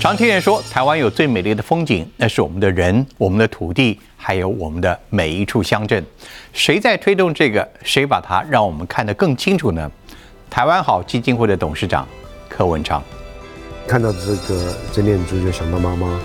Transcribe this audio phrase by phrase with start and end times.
[0.00, 6.02] 常听人说，台湾有最美丽的风景，那是我们的人、我们的土地，还有我们的每一处乡镇。
[6.52, 7.68] 谁在推动这个？
[7.82, 9.90] 谁把它让我们看得更清楚呢？
[10.48, 12.06] 台湾好基金会的董事长
[12.48, 13.02] 柯文昌，
[13.88, 16.18] 看到这个真念珠就想到妈妈，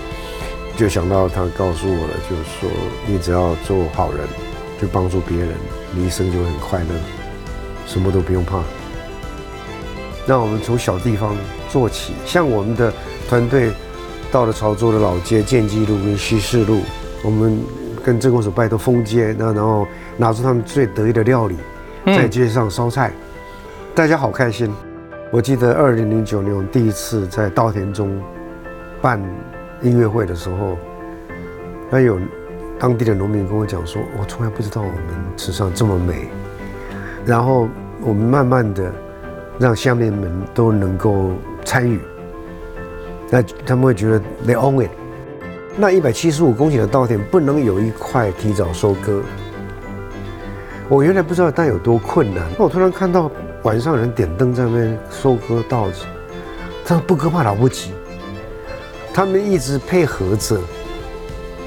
[0.76, 2.70] 就想到他告诉我的，就是说
[3.08, 4.26] 你只要做好人，
[4.78, 5.48] 去帮助别人，
[5.92, 6.94] 你一生就很快乐，
[7.88, 8.62] 什么都不用怕。
[10.26, 11.36] 让我们从小地方
[11.68, 12.90] 做起，像我们的
[13.34, 13.72] 团队
[14.30, 16.82] 到了潮州的老街建基路跟西市路，
[17.24, 17.58] 我们
[18.04, 19.84] 跟政工所拜托封街，那然后
[20.16, 21.56] 拿出他们最得意的料理，
[22.06, 23.10] 在街上烧菜，
[23.92, 24.72] 大家好开心。
[25.32, 28.22] 我记得二零零九年我们第一次在稻田中
[29.02, 29.20] 办
[29.82, 30.78] 音乐会的时候，
[31.90, 32.20] 那有
[32.78, 34.96] 当地的农民跟我讲说，我从来不知道我们
[35.36, 36.28] 池上这么美。
[37.26, 37.68] 然后
[38.00, 38.92] 我们慢慢的。
[39.56, 41.30] 让下面们都能够
[41.64, 42.00] 参与，
[43.30, 44.90] 那他们会觉得 they own it。
[45.76, 49.22] 那一百七十五公顷的稻田不能有一块提早收割。
[50.88, 52.44] 我原来不知道但有多困难。
[52.58, 53.30] 我突然看到
[53.62, 56.04] 晚上人点灯在那边收割稻子，
[56.84, 57.92] 他说不割怕来不及，
[59.12, 60.60] 他们一直配合着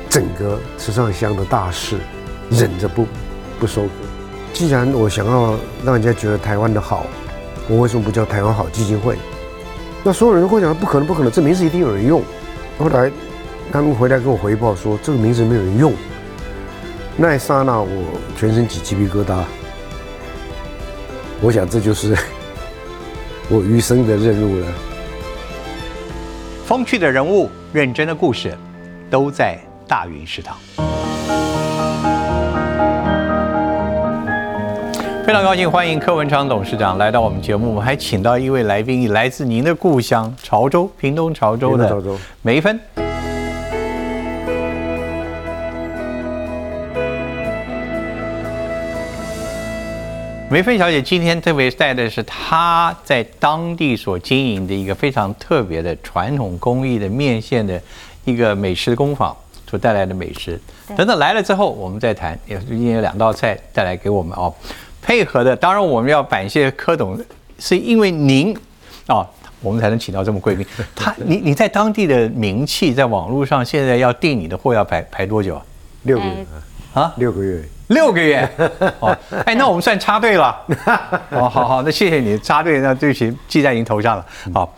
[0.10, 1.98] 整个池上乡的大事，
[2.50, 3.06] 忍着不
[3.60, 3.90] 不收割。
[4.54, 7.06] 既然我想要让人家觉得台湾的好。
[7.70, 9.18] 我为什么不叫台湾好基金会？
[10.08, 12.24] 那所有人都会讲不可能，不可能，这名字一定有人用。
[12.80, 13.12] 后来
[13.74, 15.94] 他们回来跟我回报说，这个名字没有人用。
[17.18, 17.90] 那一刹那，我
[18.38, 19.44] 全身起鸡皮疙瘩。
[21.42, 22.16] 我想这就是
[23.52, 24.68] 我余生的任务了。
[26.66, 28.58] 风趣的人物，认真的故事，
[29.10, 30.56] 都在大云食堂。
[35.28, 37.68] 非常高兴，欢迎柯文昌董事长来到我们节目。
[37.68, 42.02] 我们还请到一位来宾，来自您的故乡潮州，屏东潮州的
[42.42, 42.80] 梅芬。
[50.50, 57.78] 梅芬小姐今天特别带的是她在当地所经营的一个非常特别的传统工艺的面线的
[58.24, 59.36] 一个美食工坊
[59.70, 60.58] 所带来的美食。
[60.96, 62.40] 等等来了之后，我们再谈。
[62.46, 64.54] 也今天有两道菜带来给我们哦。
[65.08, 67.18] 配合的，当然我们要感谢柯董，
[67.60, 68.54] 是因为您
[69.06, 69.26] 啊，
[69.62, 70.68] 我们才能请到这么贵宾。
[70.94, 75.62] 他，你你在当地的名气，在网络上现在要订你的货要排排多久啊？
[76.04, 76.46] 六个月
[76.94, 77.14] 啊？
[77.16, 77.64] 六个月？
[77.88, 78.50] 六个月？
[79.00, 80.54] 哦，哎，那我们算插队了。
[81.30, 84.26] 哦，好好，那谢谢你插队，那对不起，记在您头上了。
[84.54, 84.76] 好。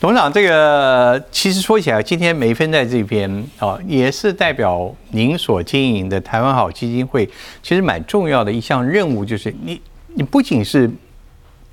[0.00, 7.26] 董事长，这个其实说起来，今天梅芬在这边啊，也是代表您所经营的台湾好基金会，
[7.62, 9.80] 其实蛮重要的一项任务，就是你
[10.14, 10.90] 你不仅是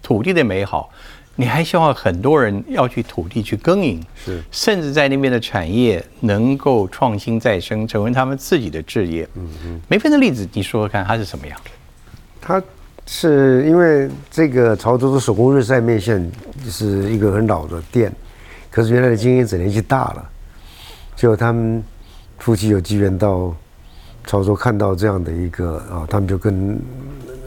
[0.02, 0.90] 土地的美好，
[1.36, 9.28] 你还希望很多人要去土地去耕耘，是，甚至在那边的产业能够创新再生，成为他们自己的置业。
[9.36, 11.60] 嗯嗯，梅芬的例子，你说说看，它是什么样？
[12.40, 12.62] 他。
[13.14, 16.32] 是因为这个潮州的手工日晒面线
[16.64, 18.10] 是一个很老的店，
[18.72, 20.30] 可是原来的经营者年纪大了，
[21.14, 21.84] 就他们
[22.40, 23.54] 夫妻有机缘到
[24.26, 26.80] 潮州看到这样的一个啊，他们就跟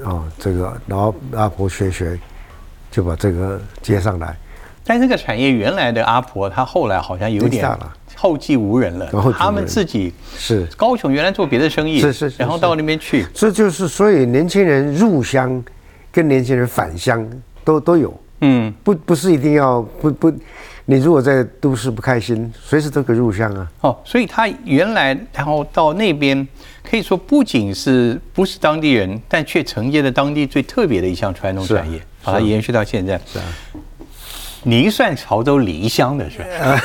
[0.04, 2.20] 啊这个老阿婆学学，
[2.90, 4.36] 就把这个接上来。
[4.84, 7.90] 但这个产业原来的阿婆，她后来好像有点了。
[8.24, 10.66] 后继无人了，他们自己是。
[10.78, 15.62] 高雄原来做别的生意，是是，然后到那边去，这就是所以年轻人入乡，
[16.10, 17.28] 跟年轻人返乡
[17.62, 20.32] 都都有，嗯，不不是一定要不不，
[20.86, 23.70] 你如果在都市不开心，随时都可以入乡啊。
[23.82, 26.48] 哦，所以他原来然后到那边，
[26.82, 33.20] 可以说不仅是不是当地人，但却承接了当地最特别的一项传统产业，把它延续到现在。
[33.26, 33.44] 是啊。
[34.64, 36.80] 您算潮州离乡的是吧？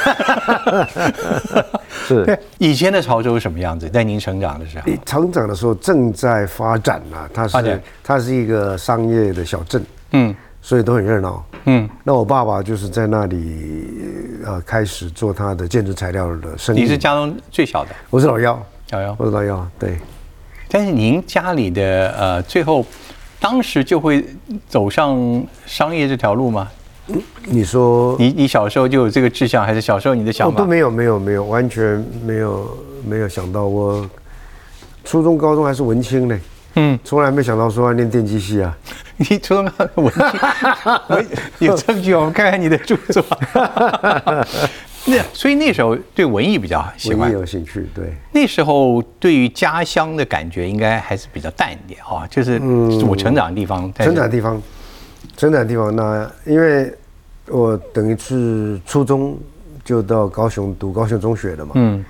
[2.08, 2.26] 是。
[2.26, 3.88] 对，以前的潮州是什么样子？
[3.90, 11.90] 在您成长的时候，成长的时候正在发展啊，它是它是一个商业的小镇，嗯，所以都很热闹，嗯。
[12.04, 13.98] 那我爸爸就是在那里
[14.46, 16.82] 呃开始做他的建筑材料的生意。
[16.82, 17.92] 你是家中最小的？
[18.10, 18.62] 我是老幺，
[18.92, 19.98] 老幺，我是老幺，对。
[20.68, 22.86] 但是您家里的呃最后，
[23.40, 24.24] 当时就会
[24.68, 26.68] 走上商业这条路吗？
[27.46, 34.08] 你说你你小时候就有这个志向，还是小时候你的想法都没有没有没有完全没有没有想到我
[35.04, 36.40] 初中高中还是文青呢，
[36.76, 38.78] 嗯，从来没想到说要念电机系啊。
[39.18, 40.28] 你初中高中文青，
[41.68, 43.24] 有证据我们看看你的著作。
[45.06, 47.90] 那所以那时候对文艺比较喜欢，有兴趣。
[47.96, 52.60] 对，那时候对于家乡的感觉应该还是比较淡一点啊，就是
[53.08, 54.62] 我成长的地方，成长的地方。
[55.40, 56.94] 生产地方那，因为
[57.48, 59.38] 我等于是初中
[59.86, 61.72] 就到高雄读高雄中学的嘛。
[61.76, 62.04] 嗯。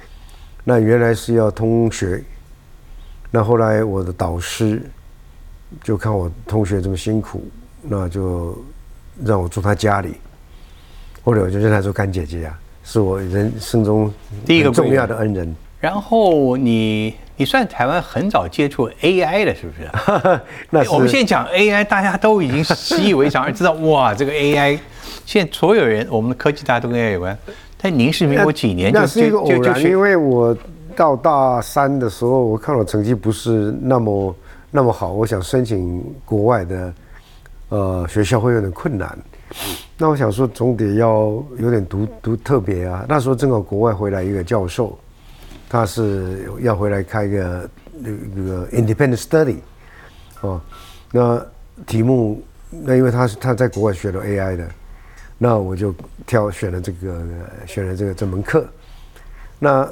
[0.63, 2.23] 那原来是要通学，
[3.29, 4.81] 那后来我的导师
[5.83, 7.47] 就看我同学这么辛苦，
[7.83, 8.57] 那就
[9.23, 10.15] 让我住他家里。
[11.23, 14.11] 后来我就认他做干姐姐啊，是我人生中
[14.43, 15.55] 第一个重要的恩人。
[15.79, 19.89] 然后你你算台湾很早接触 AI 的，是不是？
[20.69, 24.77] 那我们现在讲 AI，大家都已经习以为常， 而知道哇，这个 AI，
[25.25, 27.37] 现在所有人我们的科技大家都跟 AI 有关。
[27.81, 30.53] 但您是民国几年就就就就因为我
[30.97, 34.35] 到大三的时候，我看我成绩不是那么
[34.69, 36.93] 那么好，我想申请国外的
[37.69, 39.17] 呃学校会有点困难。
[39.97, 43.05] 那我想说总得要有点独独特别啊。
[43.07, 44.99] 那时候正好国外回来一个教授。
[45.69, 49.57] 他是要回来开一个那个 independent study，
[50.41, 50.59] 哦，
[51.11, 51.45] 那
[51.85, 54.67] 题目那因为他是他在国外学了 AI 的，
[55.37, 55.93] 那我就
[56.25, 57.23] 挑选了这个
[57.67, 58.67] 选了这个这门课。
[59.59, 59.87] 那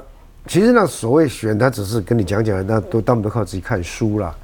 [0.47, 4.35] 其实那所谓选，他只是跟你讲讲，那都当不都靠自己看书啦。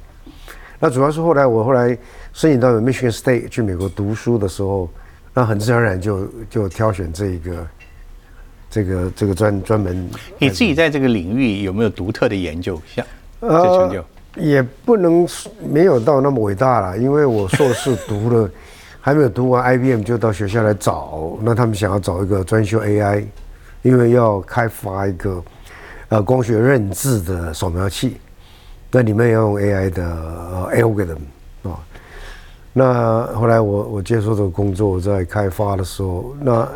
[0.78, 1.88] 那主要是后来我后来
[2.32, 4.88] 申请到 Michigan State 去美国读书的时候，
[5.32, 7.66] 那很自然而然就就挑选这一个。
[8.74, 12.82] 这个这个专专门，你自己在这个领域有没有独特的研究？
[12.92, 13.06] 像
[13.40, 14.04] 这成就
[14.36, 15.24] 也不能
[15.70, 18.50] 没有到那么伟大了，因为我硕士读了，
[19.00, 23.24] 还没有读完 IBM 就到学校来找，那他们想要找一个专修 AI，
[23.82, 25.44] 因为要开发一个
[26.08, 28.16] 呃光学认字的扫描器，
[28.90, 30.02] 那里面要用 AI 的
[30.74, 31.33] algorithm 啊。
[32.76, 36.68] 那后来我我接受这个工作，在开发的时候，那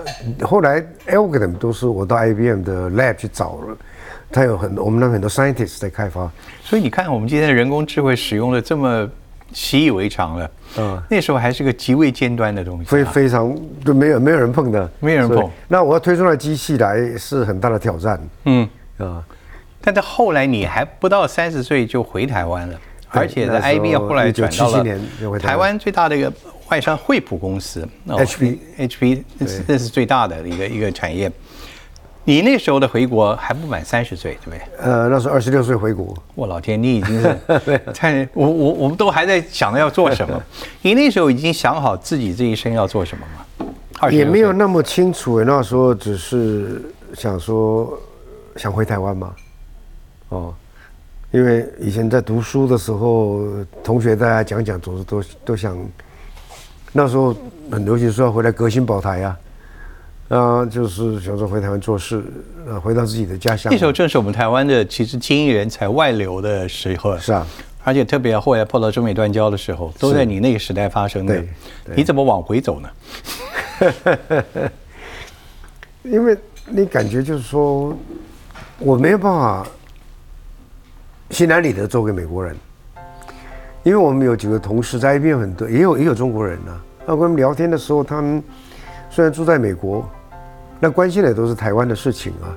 [0.47, 3.77] 后来 algorithm 都是我到 IBM 的 lab 去找了，
[4.31, 6.31] 他有很多我们那很多 scientists 在开发，
[6.63, 9.11] 所以你看我们今天的人工智慧使用的这么
[9.53, 13.53] 习以为常了，嗯，那时候还是个极为尖端的东西，非非常
[13.85, 15.51] 就没有没有人碰的，没有人碰。
[15.67, 18.69] 那我要推出来机器来是很大的挑战，嗯。
[18.99, 19.25] 啊，
[19.81, 22.79] 但是后来你还不到三十岁就回台湾了。
[23.11, 26.33] 而且在 IBM 后来转到了台湾最大的一个
[26.69, 29.23] 外商惠普公司，HP，HP
[29.67, 31.31] 那是最大的一个一个产业。
[32.25, 34.61] 你那时候的回国还不满三十岁，对不对？
[34.79, 36.15] 呃，那时候二十六岁回国。
[36.35, 37.35] 我老天，你已经是
[37.95, 40.43] 太我我我们都还在想着要做什么。
[40.83, 44.11] 你那时候已经想好自己这一生要做什么吗？
[44.11, 46.83] 也没有那么清楚，那时候只是
[47.15, 47.99] 想说
[48.57, 49.35] 想回台湾嘛，
[50.29, 50.55] 哦。
[51.31, 53.43] 因为以前在读书的时候，
[53.85, 55.77] 同学大家讲讲，总是都都想，
[56.91, 57.37] 那时候
[57.71, 59.39] 很流行说要回来革新保台啊，
[60.31, 62.25] 啊，就是想说回台湾做事，
[62.67, 63.71] 呃，回到自己的家乡。
[63.71, 67.47] 那时候正是我们台湾的其实精英人才外流的时候，是啊，
[67.85, 71.45] 而且特别后来碰到中美断交的时候，都在你那个时代发生的。
[71.95, 72.89] 你怎么往回走呢？
[76.05, 76.35] 因为
[76.69, 77.95] 你感觉就是说，
[78.79, 79.67] 我没有办法。
[81.31, 82.57] 心安理得做给美国人，
[83.83, 86.73] 因为我们有几个同事在那边很多，也有也有中国人呐。
[87.07, 88.43] 那跟他们聊天的时候，他们
[89.11, 90.09] 虽然住在美国，
[90.81, 92.49] 那关心的都是台湾的事情啊。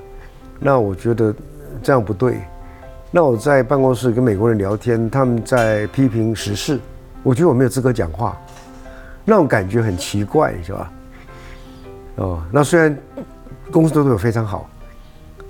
[0.58, 1.34] 那我觉得
[1.82, 2.40] 这样不对。
[3.10, 6.80] 那我在办公室跟美国人聊天，他们在批评时事，
[7.22, 8.40] 我觉得我没有资格讲话，
[9.24, 10.92] 那种感觉很奇怪，是吧？
[12.16, 12.96] 哦，那虽然
[13.70, 14.66] 公司都对我非常好，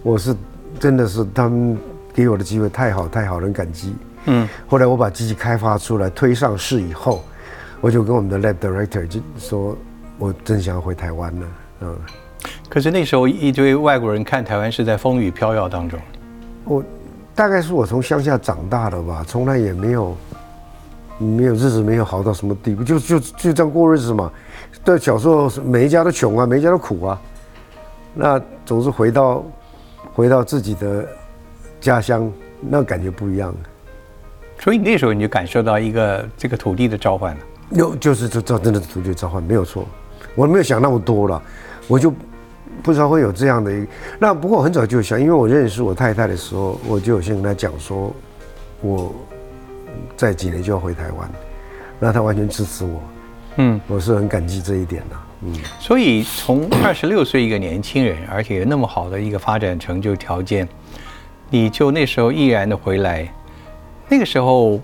[0.02, 0.34] 我是
[0.80, 1.78] 真的是他们。
[2.14, 3.94] 给我的机会太好太好，很感激。
[4.26, 7.24] 嗯，后来我把机器开发出来推上市以后，
[7.80, 9.76] 我就跟我们的 lab director 就说，
[10.18, 11.46] 我真想要回台湾了。
[11.80, 11.96] 嗯，
[12.68, 15.98] 可是那时候一堆外国人看台湾是在风雨飘摇当中。
[16.64, 16.84] 我
[17.34, 20.16] 大概是我从乡下长大的吧，从来也没有
[21.18, 24.30] 没有日子没有好到什么地步，就就就这样过日子嘛。
[24.84, 27.20] 对，小时候每一家都穷啊，每一家都苦啊。
[28.14, 29.44] 那总是回到
[30.12, 31.08] 回到自己的。
[31.82, 33.52] 家乡那感觉不一样，
[34.60, 37.40] 所以那时候你就感受到一个这个土地的召唤了。
[37.72, 39.84] 有就是这这真的是土地召唤，没有错。
[40.36, 41.42] 我没有想那么多了，
[41.88, 42.14] 我就
[42.84, 43.86] 不知道会有这样的一个。
[44.20, 48.14] 那不过我很早就想，因为我认识我太太的时候，我就有先跟她讲说，
[48.80, 49.12] 我
[50.16, 51.28] 在几年就要回台湾，
[51.98, 53.02] 那她完全支持我。
[53.56, 55.16] 嗯，我是很感激这一点的。
[55.42, 60.68] 嗯，所以从二十六岁一个年轻人，而且那么好的一个发展成就条件。
[61.52, 63.30] 你就那时候毅然的回来，
[64.08, 64.80] 那个时候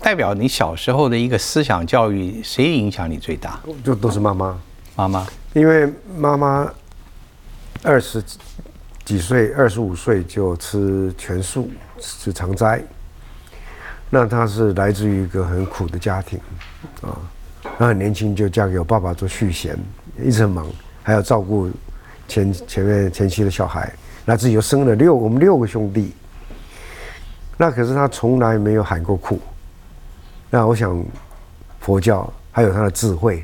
[0.00, 3.60] 代表你小时候的一个思想教育，谁影响你最大？
[3.84, 4.58] 就都是妈妈，
[4.96, 6.66] 妈妈，因为妈妈
[7.82, 8.24] 二十
[9.04, 12.82] 几岁、二十五岁就吃全素，吃常斋。
[14.08, 16.40] 那她是来自于一个很苦的家庭
[17.02, 17.12] 啊，
[17.78, 19.78] 她很年轻就嫁给我爸爸做续弦，
[20.24, 20.66] 一直很忙，
[21.02, 21.70] 还要照顾
[22.26, 23.92] 前前面前妻的小孩，
[24.26, 26.12] 那自己又生了六我们六个兄弟。
[27.56, 29.40] 那可是他从来没有喊过苦。
[30.50, 31.02] 那我想，
[31.80, 33.42] 佛教还有他的智慧，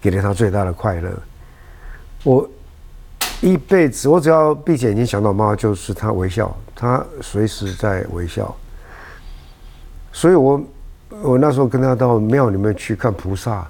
[0.00, 1.12] 给了他最大的快乐。
[2.24, 2.48] 我
[3.40, 8.52] 一辈子，我只要闭着眼睛想到妈妈，就是她微笑，她随时在微笑。
[10.12, 10.60] 所以我
[11.22, 13.66] 我那时候跟他到庙里面去看菩萨，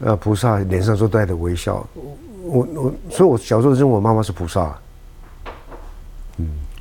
[0.00, 1.86] 呃，菩萨脸上都带着微笑。
[2.44, 4.76] 我我，所以我小时候认为我妈妈是菩萨。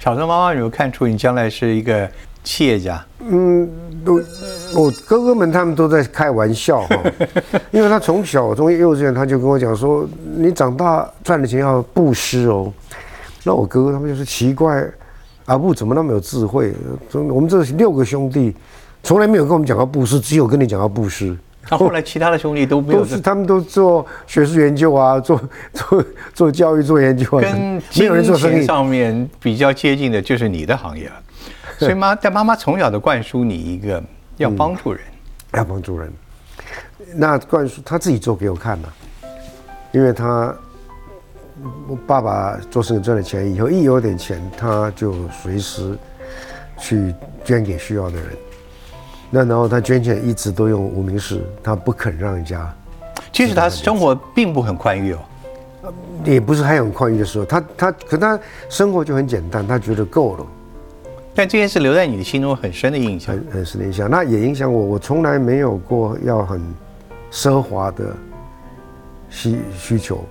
[0.01, 2.10] 嗯，小时候妈妈有没有看出你将来是一个
[2.43, 3.05] 企业家？
[3.20, 3.70] 嗯，
[4.03, 4.20] 都
[4.74, 6.98] 我哥哥们他们都在开玩笑哈，
[7.70, 12.74] 因为他从小从幼稚园他就跟我讲说，你长大赚的钱要布施哦。
[13.43, 14.89] 那我哥哥他们就是奇怪。
[15.46, 16.72] 阿布怎么那么有智慧？
[17.12, 18.55] 我们这六个兄弟，
[19.03, 21.36] 从来没有跟我们讲过布施，只有跟你讲过布施。
[21.70, 25.41] 那后来其他的兄弟都没有，他们都做学术研究啊，做
[25.74, 27.41] 做做教育、做研究啊。
[27.41, 31.15] 跟金钱上面比较接近的就是你的行业了。
[31.80, 34.03] 所以妈，但妈妈从小的灌输你一个
[34.38, 35.01] 要帮助人，
[35.53, 36.12] 要帮助人。
[37.15, 38.89] 那灌输他自己做给我看嘛，
[39.91, 40.53] 因为他。
[41.88, 45.96] 我爸爸做生意赚了钱以后，一有点钱，他就随时
[46.80, 47.13] 去
[47.46, 48.25] 捐给需要的人。
[49.31, 52.71] 那然后他捐钱一直都用无名氏，他不肯让人家。
[53.31, 55.19] 其实他生活并不很宽裕哦，
[56.25, 58.38] 也不是还很宽裕的时候，他他可他
[58.69, 60.45] 生活就很简单，他觉得够了。
[61.33, 64.09] 但这件事留在你的心中很深的印象，很很深的印象。
[64.09, 66.61] 那也影响我，我从来没有过要很
[67.31, 68.13] 奢华的
[69.29, 70.21] 需需求。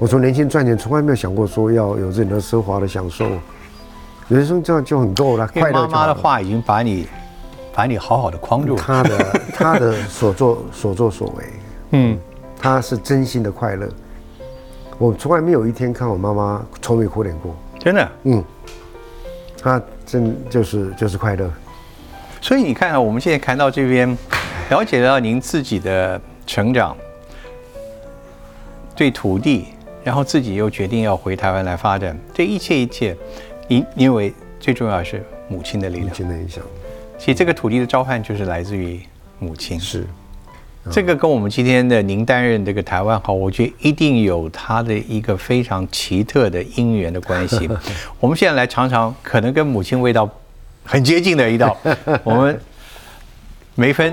[0.00, 3.24] 我从年轻赚钱，从来没有想过说要有这样的奢华的享受，
[4.26, 5.46] 人生这样就很够了。
[5.46, 5.82] 快乐。
[5.82, 7.06] 妈妈的话已经把你，
[7.74, 8.76] 把你好好的框住。
[8.76, 11.44] 他的 他的所作所作所为，
[11.90, 12.18] 嗯，
[12.58, 13.88] 他是真心的快乐。
[14.98, 18.08] 我从来没有一天看我妈妈愁眉苦脸过，真的。
[18.24, 18.44] 嗯，
[19.60, 21.50] 他真就是就是快乐。
[22.40, 24.16] 所以你看，我们现在看到这边，
[24.70, 26.96] 了解到您自己的成长，
[28.94, 29.66] 对土地。
[30.04, 33.16] 然后自己又决定要回台湾来发展，这一切一切，
[33.68, 36.60] 因因为最重要是母亲的力量，母亲的影响。
[37.24, 39.00] 其实这个土地的召唤就是来自于
[39.38, 39.78] 母亲。
[39.78, 40.04] 是，
[40.90, 47.70] 这个跟我们今天的您担任这个台湾好，我觉得一定有它的一个非常奇特的因缘的关系。
[48.18, 50.28] 我们现在来尝尝，可能跟母亲味道
[50.84, 51.76] 很接近的一道，
[52.24, 52.60] 我们
[53.76, 54.12] 梅芬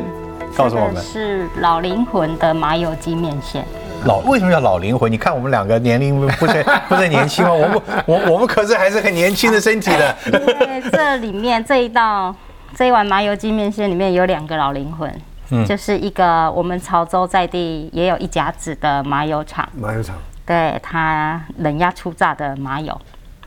[0.55, 3.65] 告诉我们是老灵魂的麻油鸡面线。
[4.05, 5.11] 老为什么叫老灵魂？
[5.11, 7.51] 你看我们两个年龄不是 不是年轻吗？
[7.51, 10.15] 我们我我们可是还是很年轻的身体的。
[10.27, 12.33] 因为这里面这一道
[12.79, 15.13] 这一碗麻油鸡面线里面有两个老灵魂，
[15.49, 22.97] 嗯，就是一个我们潮州在地也有一家子的麻油厂，麻油厂，对它冷压出榨的麻油。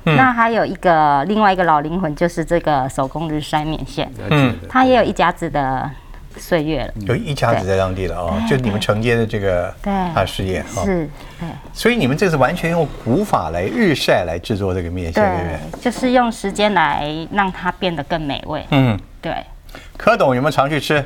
[0.05, 5.91] 那还有一个另外一个老灵魂就是这个手工日晒面线，嗯，它也有一家子的。
[6.39, 9.93] 岁月了，有一家子在当地了哦，就你们承接的这个对。
[9.93, 11.07] 啊事业哈是，
[11.39, 15.83] 对，所以你们这是完全用古法来日晒来制作这个面线，对不对？
[15.83, 18.65] 就是用时间来让它变得更美味。
[18.71, 19.35] 嗯，对。
[19.97, 21.03] 柯董有没有常去吃？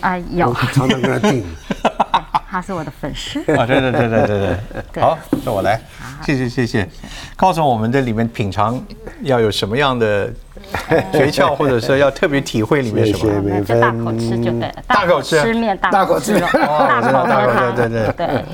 [0.00, 1.44] 啊，有，常常跟他订。
[2.54, 3.66] 他是我的粉丝啊！
[3.66, 4.56] 对对对对对
[4.92, 5.80] 对，好，那我来，
[6.24, 6.88] 谢谢谢谢，
[7.34, 8.80] 告诉我们这里面品尝
[9.22, 10.32] 要有什么样的
[11.10, 13.60] 诀窍，或者说要特别体会里面什么？
[13.62, 18.44] 就大口吃就对了，大口吃吃面，大口吃肉，大口大口，对对对对，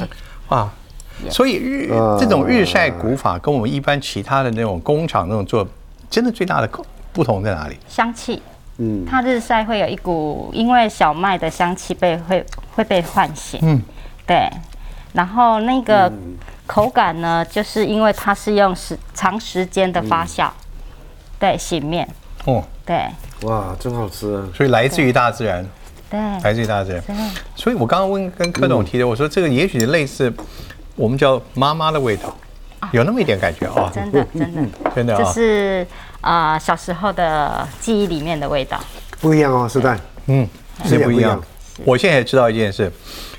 [0.48, 0.66] 哇！
[1.28, 1.88] 所以日
[2.18, 5.68] 这种日晒古法跟我们一般其他的那种工厂那种做，
[6.08, 6.70] 真的最大的
[7.12, 7.76] 不同在哪里？
[7.86, 8.40] 香气。
[8.82, 12.44] 嗯，它日晒会有一股，因为小麦的香气被会
[12.74, 13.60] 会被唤醒。
[13.62, 13.82] 嗯，
[14.26, 14.48] 对。
[15.12, 16.10] 然后那个
[16.66, 20.48] 口感呢，就是因为它是用时长时间的发酵，
[21.38, 22.08] 对，醒面。
[22.46, 23.04] 哦，对。
[23.42, 24.42] 哇，真好吃。
[24.54, 25.66] 所以来自于大自然。
[26.08, 27.02] 对，来自于大自然。
[27.54, 30.32] 所以我刚刚问跟柯总提的，我说这个也许类似
[30.96, 32.34] 我们叫妈妈的味道，
[32.92, 33.90] 有那么一点感觉啊。
[33.92, 35.86] 真的，真的， 真的就是。
[36.20, 38.78] 啊，小时候的记忆里面的味道
[39.20, 40.46] 不一样哦，是蛋，嗯，
[40.84, 41.42] 是不一样。
[41.84, 42.92] 我现在也知道一件事，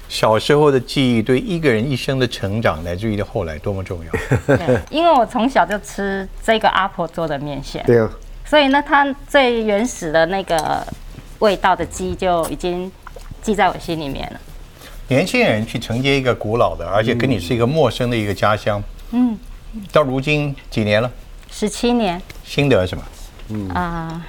[0.09, 4.11] 小时候的记忆对一个人一生的成长，乃至于后来多么重要。
[4.57, 8.09] 对，因为我从小就吃这个阿婆做的面线，对啊，
[8.45, 10.85] 所以呢，它最原始的那个
[11.39, 12.91] 味道的记忆就已经
[13.43, 14.39] 记在我心里面了。
[15.07, 19.37] 年轻人去承接一个古老的，而且跟你是一个陌生的一个家乡，嗯，
[19.91, 21.11] 到如今几年了？
[21.51, 22.19] 十七年。
[22.43, 23.03] 心得什么？
[23.49, 24.25] 嗯啊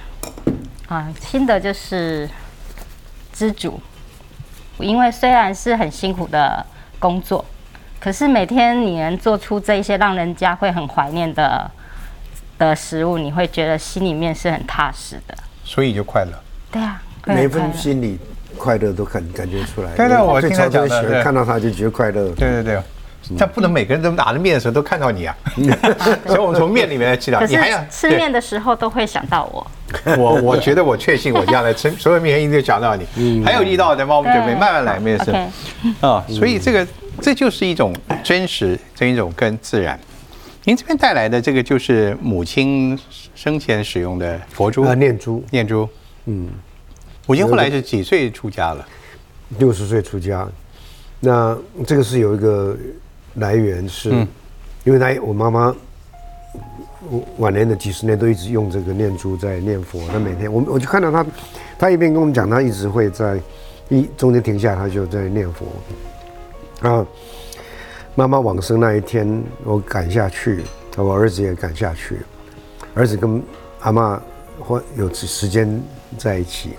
[0.87, 2.29] 啊，心得就是
[3.31, 3.79] 知足，
[4.77, 6.65] 因为虽然是很辛苦的
[6.99, 7.43] 工作，
[7.99, 11.71] 可是每天你能做出这一些让人家会很怀念的
[12.57, 15.35] 的食物，你会觉得心里面是很踏实的。
[15.63, 16.31] 所以就快乐。
[16.69, 18.19] 对啊，每份心里
[18.57, 19.95] 快乐都感感觉出来。
[19.95, 22.29] 对对，我听他讲的，看到他就觉得快乐。
[22.31, 22.81] 对对对。
[23.37, 25.37] 但不能每个人都拿着面的时候都看到你啊，
[26.27, 27.39] 所以我们从面里面来知道。
[27.41, 29.65] 你还要吃面的时候都会想到我。
[30.17, 33.43] 我我觉得我确信我将来吃所有面一定想到你。
[33.43, 35.31] 还有一道在帮我们准备，慢慢来面试。
[36.01, 36.87] 啊，所以这个
[37.21, 39.97] 这就是一种真实，这一种跟自然。
[40.65, 42.99] 您这边带来的这个就是母亲
[43.35, 45.87] 生前使用的佛珠啊，念珠，念珠。
[46.25, 46.49] 嗯，
[47.27, 48.85] 母亲后来是几岁出家了？
[49.59, 50.47] 六十岁出家。
[51.19, 52.75] 那这个是有一个。
[53.35, 54.09] 来源是，
[54.83, 55.75] 因为他我妈妈
[57.37, 59.99] 晚年的几十年都一直用这个念珠在念佛。
[60.11, 61.25] 他每天，我我就看到他，
[61.77, 63.39] 他一边跟我们讲，他一直会在
[63.89, 65.65] 一中间停下，他就在念佛。
[66.87, 67.05] 啊，
[68.15, 70.63] 妈妈往生那一天，我赶下去，
[70.95, 72.19] 我儿子也赶下去，
[72.93, 73.41] 儿子跟
[73.79, 74.21] 阿妈
[74.59, 75.81] 或有时间
[76.17, 76.71] 在一起。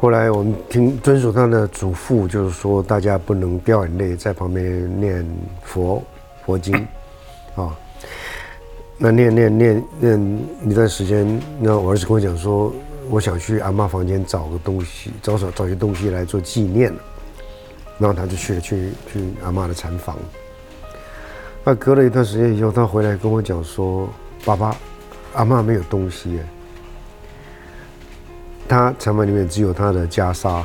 [0.00, 5.26] 后来我们听遵守他的嘱咐，就是说大家不能掉眼泪，在旁边念
[5.62, 6.02] 佛
[6.42, 6.74] 佛经，
[7.54, 7.76] 啊，
[8.96, 12.72] 那念念念念一段时间，那我儿子跟我讲说，
[13.10, 16.90] 我想去阿妈房间找个东西，找找找些东西来做纪念，
[17.98, 20.16] 然后他就去了去去阿妈的禅房。
[21.62, 24.08] 那隔了一段时间以后，他回来跟我讲说，
[24.46, 24.74] 爸爸，
[25.34, 26.40] 阿妈没有东西。
[28.70, 30.62] 他城门里面只有他的袈裟，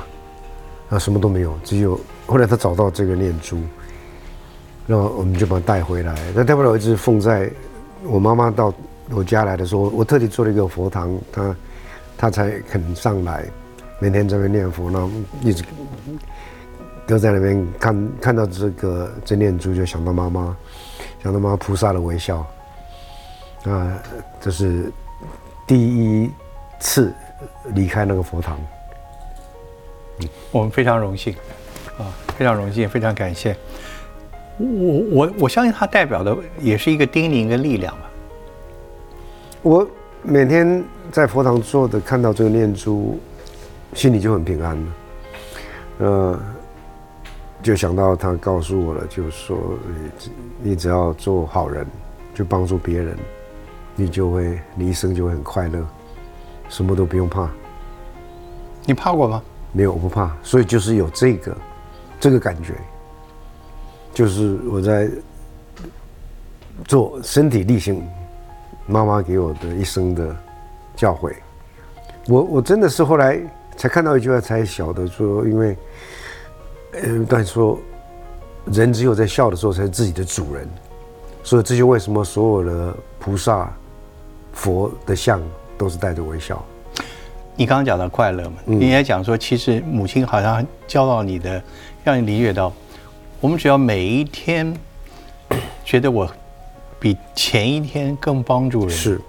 [0.91, 3.59] 啊，什么都没有，只有后来他找到这个念珠，
[4.85, 6.13] 然后我们就把它带回来。
[6.35, 7.49] 那带回来一直放在
[8.03, 8.71] 我妈妈到
[9.09, 11.55] 我家来的时候，我特地做了一个佛堂，他
[12.15, 13.43] 他才肯上来，
[13.97, 15.09] 每天在那边念佛，然后
[15.41, 15.63] 一直
[17.07, 20.55] 都在那边看看到这个这念珠，就想到妈妈，
[21.23, 22.45] 想到妈妈菩萨的微笑，
[23.63, 23.97] 啊，
[24.39, 24.91] 这是
[25.65, 26.29] 第一
[26.79, 27.11] 次。
[27.73, 28.59] 离开那个佛堂，
[30.19, 31.33] 嗯我们非常荣幸，
[31.97, 33.55] 啊，非常荣幸，非常感谢。
[34.57, 38.09] 我我我相信它代表的也是一个叮咛跟力量吧。
[39.61, 39.85] 我
[40.21, 43.19] 每天在佛堂坐的，看到这个念珠，
[43.93, 44.93] 心里就很平安了。
[45.97, 46.39] 呃，
[47.61, 49.57] 就想到他告诉我了，就说，
[50.61, 51.85] 你你只要做好人，
[52.33, 53.17] 就帮助别人，
[53.95, 55.85] 你就会，你一生就会很快乐。
[56.69, 57.49] 什么都不用怕，
[58.85, 59.41] 你怕过吗？
[59.71, 60.35] 没有，我不怕。
[60.41, 61.55] 所以就是有这个，
[62.19, 62.73] 这个感觉，
[64.13, 65.09] 就是我在
[66.85, 68.05] 做身体力行，
[68.87, 70.35] 妈妈给我的一生的
[70.95, 71.33] 教诲。
[72.27, 73.39] 我我真的是后来
[73.77, 75.77] 才看到一句话，才晓得说，因为
[76.93, 77.77] 呃，但说
[78.65, 80.67] 人只有在笑的时候才是自己的主人，
[81.43, 83.71] 所以这就为什么所有的菩萨、
[84.53, 85.41] 佛的像。
[85.77, 86.63] 都是带着微笑。
[87.55, 91.63] 你刚刚讲到快乐嘛，你也讲说，其实母亲好像教到你的，
[92.03, 92.73] 让你理解到，
[93.39, 94.75] 我们只要每一天
[95.85, 96.29] 觉得我
[96.99, 99.21] 比前一天更帮助人，是，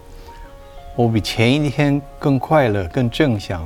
[0.96, 3.64] 我比前一天更快乐、更正向，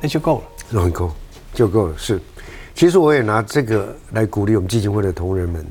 [0.00, 1.12] 那就够了，很够，
[1.54, 1.94] 就够了。
[1.96, 2.20] 是，
[2.74, 5.64] 其实我也拿这个来鼓励我们基金会的同仁们。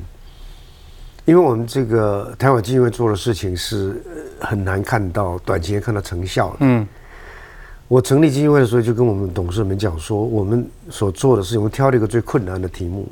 [1.26, 4.00] 因为我们这个台湾基金会做的事情是
[4.40, 6.56] 很难看到短期内看到成效的。
[6.60, 6.86] 嗯，
[7.88, 13.08] 我成立基金会的时候就跟我们董事们讲说，我们所做的事情，我们挑了一个最困难的题目，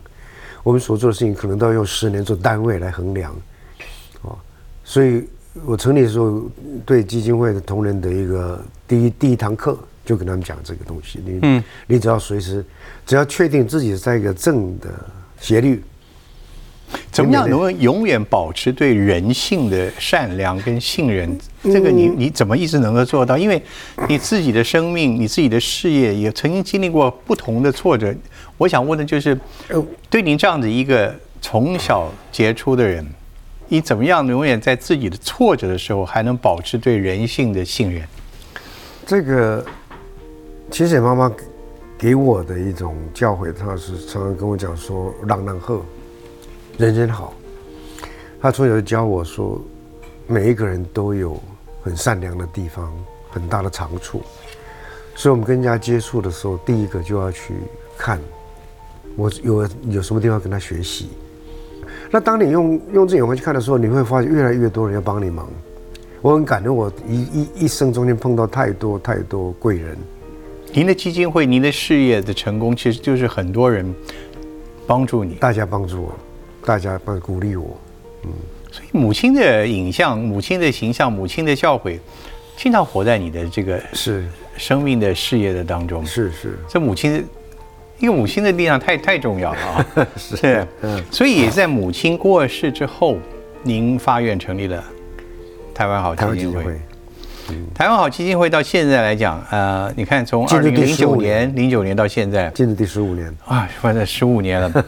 [0.62, 3.35] 我们所做的事情可能都要用十年做单位来衡量。
[4.22, 4.38] 哦，
[4.85, 5.29] 所以
[5.64, 6.40] 我成立的时候
[6.87, 11.20] 对基金会的同仁的一个第一第一堂课就跟他们讲这个东西。
[11.24, 12.64] 你嗯，你只要随时
[13.05, 14.88] 只要确定自己在一个正的
[15.40, 15.83] 斜率。
[17.11, 21.38] 怎么样能够永远保持对人性的善良跟信任？
[21.62, 23.37] 这个你你怎么一直能够做到？
[23.38, 23.62] 因为
[24.09, 28.14] 你自己的生命、你自己的事业也曾经经历过不同的挫折。
[28.59, 29.38] 我想问的就是，
[30.11, 33.07] 对您这样子一个从小杰出的人，
[33.68, 38.02] 你怎么样永远在自己的挫折的时候还能保持对人性的信任？
[39.07, 39.64] 这个
[40.70, 41.30] 其实妈妈
[41.96, 45.83] 给我的一种教诲，她是常常跟我讲说：“让让鹤。”
[46.76, 47.32] 人人好，
[48.40, 49.60] 他从小就教我说，
[50.26, 51.40] 每一个人都有
[51.82, 52.92] 很善良的地方，
[53.30, 54.22] 很大的长处。
[55.14, 57.54] 所以，我们跟人家接触的时候，第一个就要去
[57.96, 58.18] 看，
[59.14, 61.10] 我有有什么地方跟他学习。
[62.10, 65.48] 那当你用用这眼光去看的时候，你会发现越来越多人要帮你忙。
[66.22, 69.96] 我很感恩，我一一一生中间碰到太多太多贵人。
[70.72, 73.94] 您的基金会，您的事业的成功，其实就是很多人
[74.88, 76.12] 帮助你，大家帮助我。
[76.64, 77.77] 大家帮鼓励我。
[78.24, 78.31] 嗯
[78.72, 81.96] 所以母亲的影像、母亲的形象、母亲的教诲，
[82.57, 86.05] 经常活在你的这个是生命的事业的当中。
[86.05, 87.22] 是是，这母亲的
[88.00, 89.87] 一个母亲的力量太太重要了啊！
[90.18, 93.16] 是，嗯，所以在母亲过世之后，
[93.62, 94.83] 您发愿成立了
[95.72, 96.77] 台湾好基金会。
[97.72, 104.85] 台湾好基金会到现在来讲，呃，你看从二零零九年零九年到现在，进入第十五年啊，反正十五年了。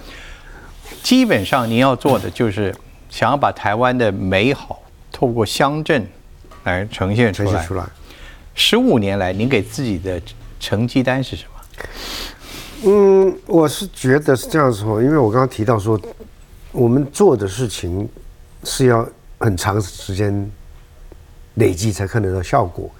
[1.06, 2.74] 基本上您要做的就是
[3.08, 6.04] 想要把台湾的美好透过乡镇
[6.64, 7.64] 来呈现出来。
[7.64, 7.84] 出来。
[8.56, 10.20] 十五年来，您给自己的
[10.58, 12.90] 成绩单是什么？
[12.90, 15.96] 嗯，我是觉得是这样说，因为我刚刚提到说，
[16.72, 18.08] 我们做的事情
[18.64, 20.50] 是要很长时间。
[21.54, 22.90] 累积才看得到效果，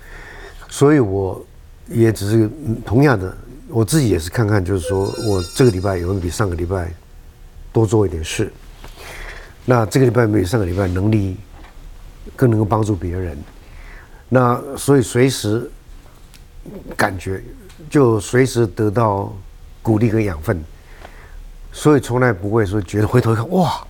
[0.69, 1.45] 所以我
[1.89, 2.49] 也只是
[2.87, 3.37] 同样的，
[3.69, 6.89] 我自己也是看看，就是说我这个礼拜有没有比上个礼拜
[7.77, 8.51] 多做一点事。
[9.67, 11.37] 那这个礼拜比上个礼拜能力
[12.35, 13.37] 更能够帮助别人，
[14.31, 15.71] 那所以随时
[16.97, 17.45] 感觉
[17.91, 19.31] 就随时得到
[19.83, 20.65] 鼓励跟养分，
[21.71, 23.87] 所以从来不会说觉得回头看哇，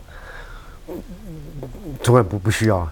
[2.03, 2.91] 从来不不需要。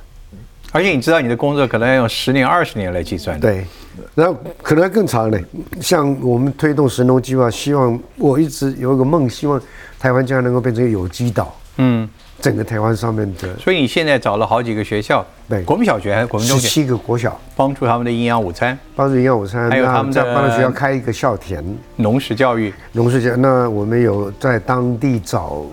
[0.75, 3.39] 而且你知道，你的工作可能要用十年、二十年来计算。
[3.39, 3.65] 对，
[4.13, 5.41] 然后可能更长的。
[5.81, 9.61] 像我们推动神农计划，希望我一直有一个梦，希望
[10.01, 11.55] 台湾将来能够变成一个有机岛。
[11.77, 12.09] 嗯，
[12.41, 13.57] 整个台湾上面的。
[13.57, 16.67] 所以你现在找了好几个学校，对，国民小学还是国民中学？
[16.67, 19.71] 七个国小，帮助他们的营养午餐，帮助营养午餐。
[19.71, 23.37] 还有他们在帮助学校开一个校田，农食教育，农食教。
[23.37, 25.65] 那我们有在当地找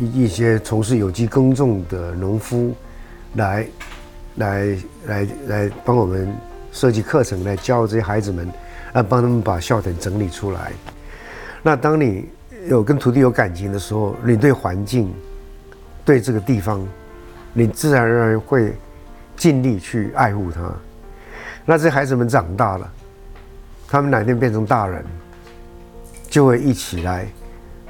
[0.00, 2.74] 一一些从事有机耕种的农夫
[3.34, 3.64] 来。
[4.36, 6.34] 来来来，帮我们
[6.72, 8.50] 设计课程，来教这些孩子们，
[8.94, 10.72] 来帮他们把校田整理出来。
[11.62, 12.28] 那当你
[12.68, 15.12] 有跟徒弟有感情的时候，你对环境、
[16.04, 16.86] 对这个地方，
[17.52, 18.74] 你自然而然会
[19.36, 20.72] 尽力去爱护它。
[21.64, 22.92] 那这些孩子们长大了，
[23.86, 25.04] 他们哪天变成大人，
[26.28, 27.26] 就会一起来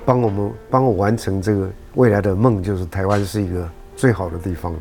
[0.04, 4.74] 帮我们，帮我完成这个未来的梦，就是台湾是一个最好的地方。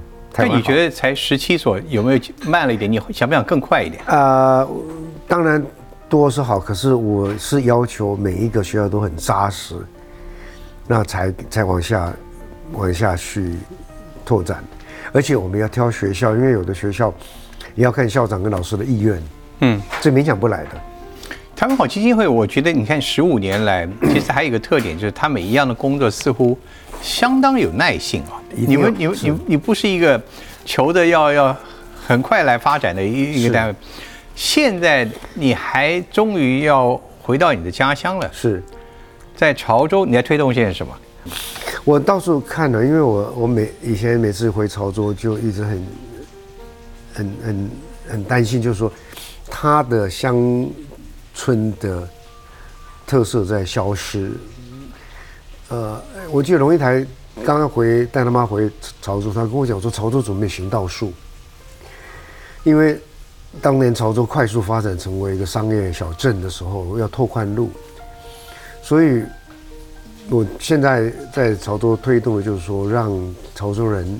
[0.47, 2.91] 那你觉得才十七所有没有慢了一点？
[2.91, 4.01] 你想不想更快一点？
[4.07, 4.67] 呃，
[5.27, 5.63] 当然
[6.09, 9.75] 多是好，可是我是要求每一个学校都很扎实，
[10.87, 12.13] 那才才往下
[12.73, 13.53] 往下去
[14.25, 14.63] 拓展。
[15.13, 17.13] 而且我们要挑学校，因为有的学校
[17.75, 19.21] 也要看校长跟老师的意愿。
[19.59, 20.69] 嗯，这勉强不来的。
[21.55, 26.57] 台湾好基金会，我觉得你看十五年来，其实还有一个特点，就是他每一样的工作似乎。
[27.01, 28.41] 相当有耐性啊！
[28.55, 30.21] 你们、你、你、你不是一个
[30.63, 31.55] 求的要要
[32.07, 33.75] 很快来发展的一一个单位。
[34.35, 38.29] 现在你还终于要回到你的家乡了。
[38.31, 38.63] 是，
[39.35, 40.93] 在潮州，你在推动些什么？
[41.83, 45.87] 我到处看了，因为我我每以前每次回潮州就一直很
[47.13, 47.69] 很很
[48.09, 48.91] 很担心，就是说
[49.49, 50.67] 他的乡
[51.33, 52.07] 村的
[53.05, 54.31] 特色在消失。
[55.71, 57.05] 呃，我记得龙应台
[57.45, 58.69] 刚刚回带他妈回
[59.01, 61.13] 潮州，他跟我讲说，潮州准备行道树，
[62.63, 62.99] 因为
[63.61, 67.71] 当年潮州快速发展成为一个商业小镇的时候，要拓宽路，
[68.83, 69.23] 所以
[70.29, 73.09] 我现在在潮州推动的就是说，让
[73.55, 74.19] 潮州人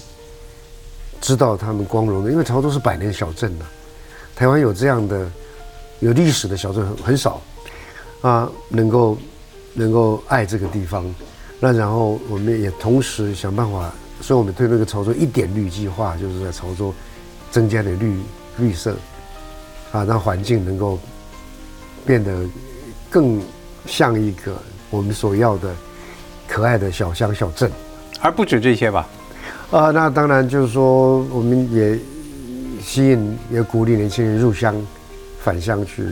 [1.19, 3.65] 知道他们光荣的，因为潮州是百年小镇呐，
[4.37, 5.29] 台湾有这样的
[5.99, 7.41] 有历史的小镇很很少
[8.21, 9.17] 啊，能够
[9.73, 11.13] 能够爱这个地方。
[11.63, 16.91] 那然后我们也同时想办法，所以我们对那个潮州一点绿计划，就是在潮州
[17.51, 18.17] 增加点绿
[18.57, 18.95] 绿色，
[19.91, 20.97] 啊，让环境能够
[22.03, 22.35] 变得
[23.11, 23.39] 更
[23.85, 25.71] 像一个我们所要的
[26.47, 27.71] 可爱的小乡小镇，
[28.21, 29.07] 而不止这些吧？
[29.69, 31.95] 啊，那当然就是说，我们也
[32.81, 34.75] 吸引也鼓励年轻人入乡
[35.43, 36.03] 返乡去，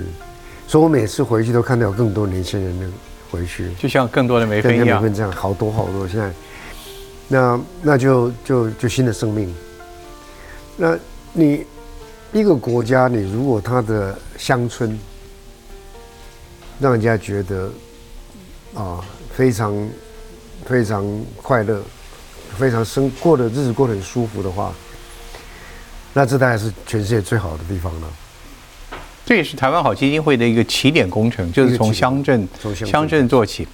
[0.67, 2.87] 所以我每次回去都看到有更多年轻人的。
[3.31, 6.07] 回去就像更多的梅芬一样，这样好多好多。
[6.07, 6.31] 现在，
[7.27, 9.53] 那那就就就新的生命。
[10.75, 10.97] 那
[11.33, 11.65] 你
[12.31, 14.99] 一个国家，你如果它的乡村
[16.79, 17.71] 让人家觉得
[18.73, 19.89] 啊非常
[20.65, 21.81] 非常快乐，
[22.57, 24.73] 非常生过的日子过得很舒服的话，
[26.13, 28.07] 那这当然是全世界最好的地方了。
[29.29, 32.49] 这也是台湾好基金会的一个起点工程，就是从乡镇
[32.83, 33.67] 乡镇做起。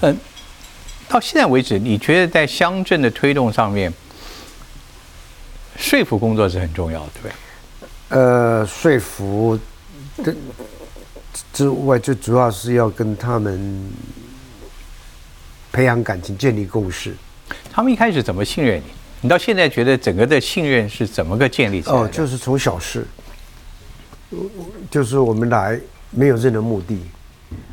[0.00, 0.16] 嗯，
[1.06, 3.92] 到现在为止，你觉得在乡镇的推动上面，
[5.76, 7.30] 说服工作是很重要的，对？
[8.18, 9.60] 呃，说服
[10.22, 10.34] 的
[11.52, 13.92] 之外，最主要是要跟他们
[15.70, 17.14] 培养感情，建立共识。
[17.70, 18.84] 他们一开始怎么信任你？
[19.20, 22.00] 你到现在觉得整个的信任是怎么个建立起来的？
[22.00, 23.06] 哦，就是从小事，
[24.90, 26.98] 就是我们来没有任何目的，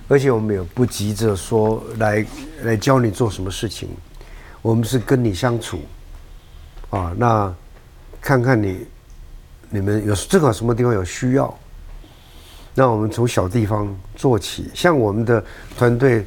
[0.07, 2.25] 而且我们也不急着说来
[2.63, 3.89] 来教你做什么事情，
[4.61, 5.79] 我们是跟你相处，
[6.89, 7.53] 啊，那
[8.19, 8.85] 看看你
[9.69, 11.57] 你们有正好什么地方有需要，
[12.75, 15.43] 那我们从小地方做起，像我们的
[15.77, 16.25] 团队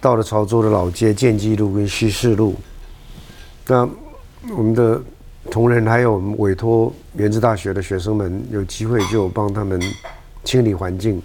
[0.00, 2.56] 到了潮州的老街建基路跟西市路，
[3.66, 3.88] 那
[4.56, 5.00] 我们的
[5.50, 9.80] 同仁还有我们委托原治大学的学生们有机会就帮他们
[10.44, 11.20] 清理环境。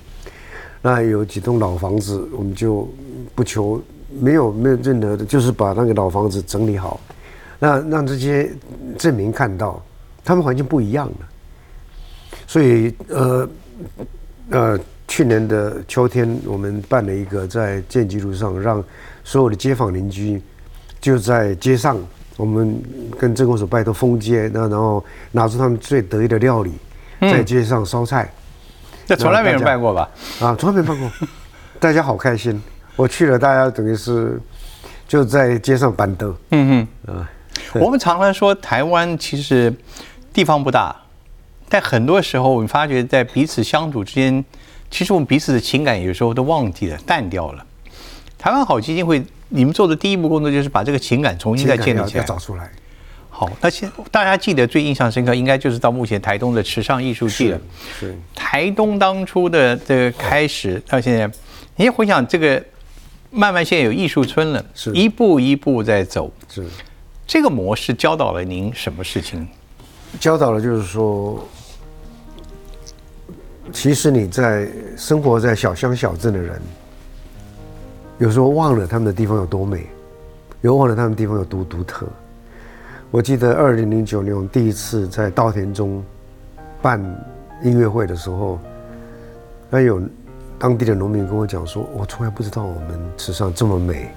[0.82, 2.88] 那有几栋老房子，我们就
[3.36, 3.82] 不求
[4.19, 6.99] 没有没有任何的，就是把那个老房子整理好，
[7.60, 8.49] 那让这些
[8.97, 9.82] 证明看到，
[10.23, 11.30] 他们环境不一样了。
[12.47, 13.49] 所以呃
[14.49, 18.84] 呃，去年的秋天，我们办了一个在建基路上，让
[19.23, 20.41] 所有的街坊邻居
[20.99, 21.97] 就在街上。
[22.38, 22.82] 我们
[23.19, 26.71] 跟镇公所拜托封街，那然后拿出他们最得意的料理，
[27.19, 28.32] 在街上烧菜。
[29.08, 30.08] 这从来没人办过吧？
[30.39, 31.10] 啊，从来没办过，
[31.80, 32.62] 大家好开心。
[32.95, 34.39] 我去了，大家等于是
[35.08, 36.36] 就在街上板凳。
[36.52, 37.30] 嗯嗯，啊，
[37.73, 39.73] 我们常常说台湾其实
[40.32, 40.95] 地方不大，
[41.67, 44.45] 但很多时候我们发觉在彼此相处之间，
[44.91, 47.65] 其实我们彼此的情感有时候都忘记了、淡掉了。
[48.38, 49.26] 台湾好基金会。
[49.50, 52.70] 你们做的第一步工作就是把这个情感重新再建立起来，找出来。
[53.30, 57.62] 好，那现大家记得最印象深刻，应该就是到目前台东的池上艺术季了。
[58.00, 61.32] 是台东当初的这个开始到现在，
[61.76, 62.64] 你回想这个，
[63.30, 66.32] 慢慢现在有艺术村了，是一步一步在走。
[66.50, 66.66] 是
[67.28, 69.48] 这个模式教导了您什么事情？
[70.20, 71.48] 教导了就是说，
[73.72, 76.60] 其实你在生活在小乡小镇的人。
[78.19, 79.86] 有时候忘了他们的地方有多美，
[80.62, 82.08] 又忘了他们地方有多独特。
[83.12, 86.03] 我记得二零零九年我第一次在稻田中
[86.82, 86.99] 办
[87.63, 88.58] 音乐会的时候，
[89.69, 90.01] 那有
[90.58, 94.10] 当地的农民跟我讲说：“我从来不知道我们池上这么美，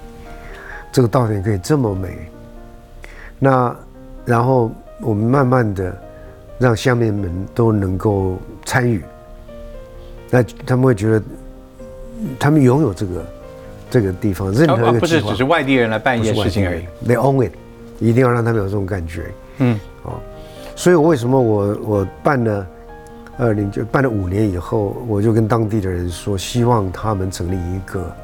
[0.91, 2.31] 这个稻田可以这么美。”
[3.39, 3.77] 那
[4.25, 4.71] 然后
[5.03, 5.95] 我们慢慢的
[6.59, 9.05] 让乡民们都能够参与，
[10.31, 11.23] 那他们会觉得
[12.39, 13.23] 他们拥有这个。
[13.91, 17.53] 这个地方任何一个不是只是外地人来办一件事情而已，They own it，
[17.99, 19.25] 一定要让他们有这种感觉。
[19.59, 20.13] 嗯，哦，
[20.77, 22.65] 所以我为什么我我办了
[23.37, 28.15] 二零就办了五年以后，我就跟当地的人说，希望他们成立一个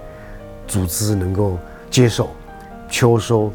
[0.68, 1.58] 组织，能够
[1.90, 2.30] 接手
[2.88, 3.50] 秋收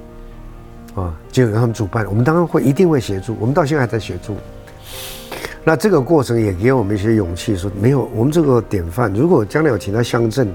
[0.95, 2.05] 啊，就由他们主办。
[2.07, 4.35] 我们当然会一定会协助，我们到现在还在协助。
[5.63, 10.53] 那这个过程也给我们一些勇气，说没有我们这个典范，如果将来有其他乡镇。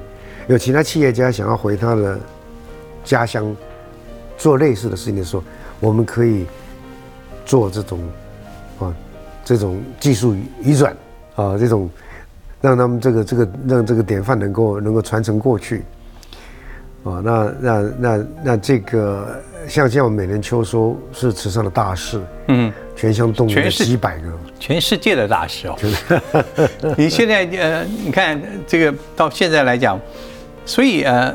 [0.48, 2.18] 有其他企业家想要回他的
[3.04, 3.54] 家乡
[4.38, 5.42] 做类似的事情的时候，
[5.80, 6.46] 我们可以
[7.44, 8.00] 做这种
[8.78, 8.94] 啊
[9.44, 10.96] 这种技术移转
[11.34, 11.90] 啊这种
[12.60, 15.82] 让他们这个这个让这个典范能够能够传承过去
[17.02, 25.76] 啊那那那那这个像像我们每年秋收是池上的大事，嗯，全乡动员几百个，全世界的大事哦。
[26.96, 30.00] 你现在呃，你看这个到现在来讲。
[30.66, 31.32] 所以呃，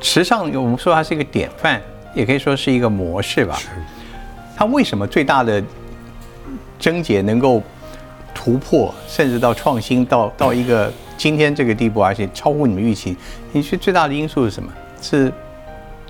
[0.00, 1.80] 时尚我们说它是一个典范，
[2.12, 3.56] 也可以说是一个模式吧。
[4.56, 5.62] 它为什么最大的
[6.76, 7.62] 症结能够
[8.34, 13.16] 突破，甚至到创新，到到一个今天这个地步，而且超乎你们预期？
[13.52, 14.72] 你觉得最大的因素是什么？
[15.00, 15.32] 是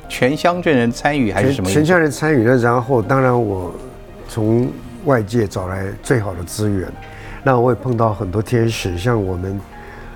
[0.08, 1.70] 全乡镇人参与，还是什么？
[1.70, 3.74] 全乡人参与了，然后当然我
[4.26, 4.72] 从
[5.04, 6.90] 外界找来最好的资源，
[7.42, 9.60] 那我也碰到很多天使，像我们。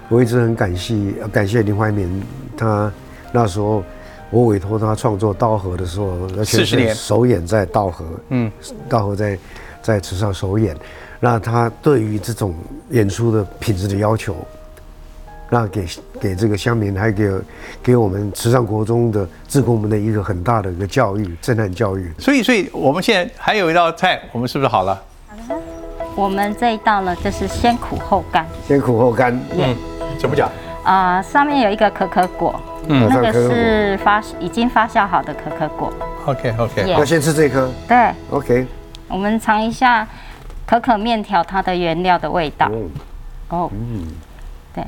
[0.08, 0.94] 我一直很感谢
[1.32, 2.22] 感谢林怀民，
[2.56, 2.92] 他
[3.32, 3.82] 那时候
[4.30, 8.50] 我委托他创作《道河》的时候，四十年首演在道河，嗯，
[8.88, 9.38] 道河在
[9.82, 10.76] 在池上首演，
[11.18, 12.54] 那他对于这种
[12.90, 14.36] 演出的品质的要求，
[15.50, 15.84] 那给
[16.20, 17.30] 给这个乡民，还给
[17.82, 22.12] 给我们池上国中的志工们的一个很大的一个教育，震撼教育。
[22.16, 25.02] 所以，所以我们现在还有一道菜，我们是不是好了？
[25.28, 25.60] 好了，
[26.14, 28.46] 我们这一道呢，就是先苦后甘。
[28.68, 29.76] 先苦后甘，嗯。
[30.16, 30.50] 怎么讲？
[30.84, 35.92] 啊，上面有一个可可果，嗯，那个是发已经发酵好的可可果。
[36.26, 37.70] OK OK，要先吃这颗。
[37.88, 38.66] 对，OK。
[39.08, 40.06] 我们尝一下
[40.64, 42.70] 可可面条它的原料的味道。
[43.48, 44.06] 哦，嗯，
[44.74, 44.84] 对。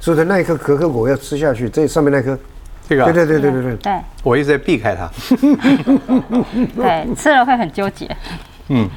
[0.00, 2.36] 所以的那一颗可可果要吃下去，这上面那颗，
[2.88, 3.76] 这个，对对对对对对。
[3.76, 5.08] 对，我一直在避开它。
[6.74, 8.08] 对，吃了会很纠结。
[8.68, 8.90] 嗯。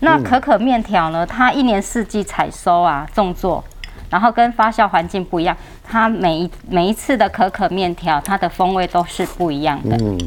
[0.00, 1.26] 那可可面条呢？
[1.26, 3.64] 它一年四季采收啊，种作，
[4.10, 9.96] 然后跟发酵环境不一样，它每一每一次的可可面条，它的风味都是不一样的。
[9.96, 10.18] 嗯，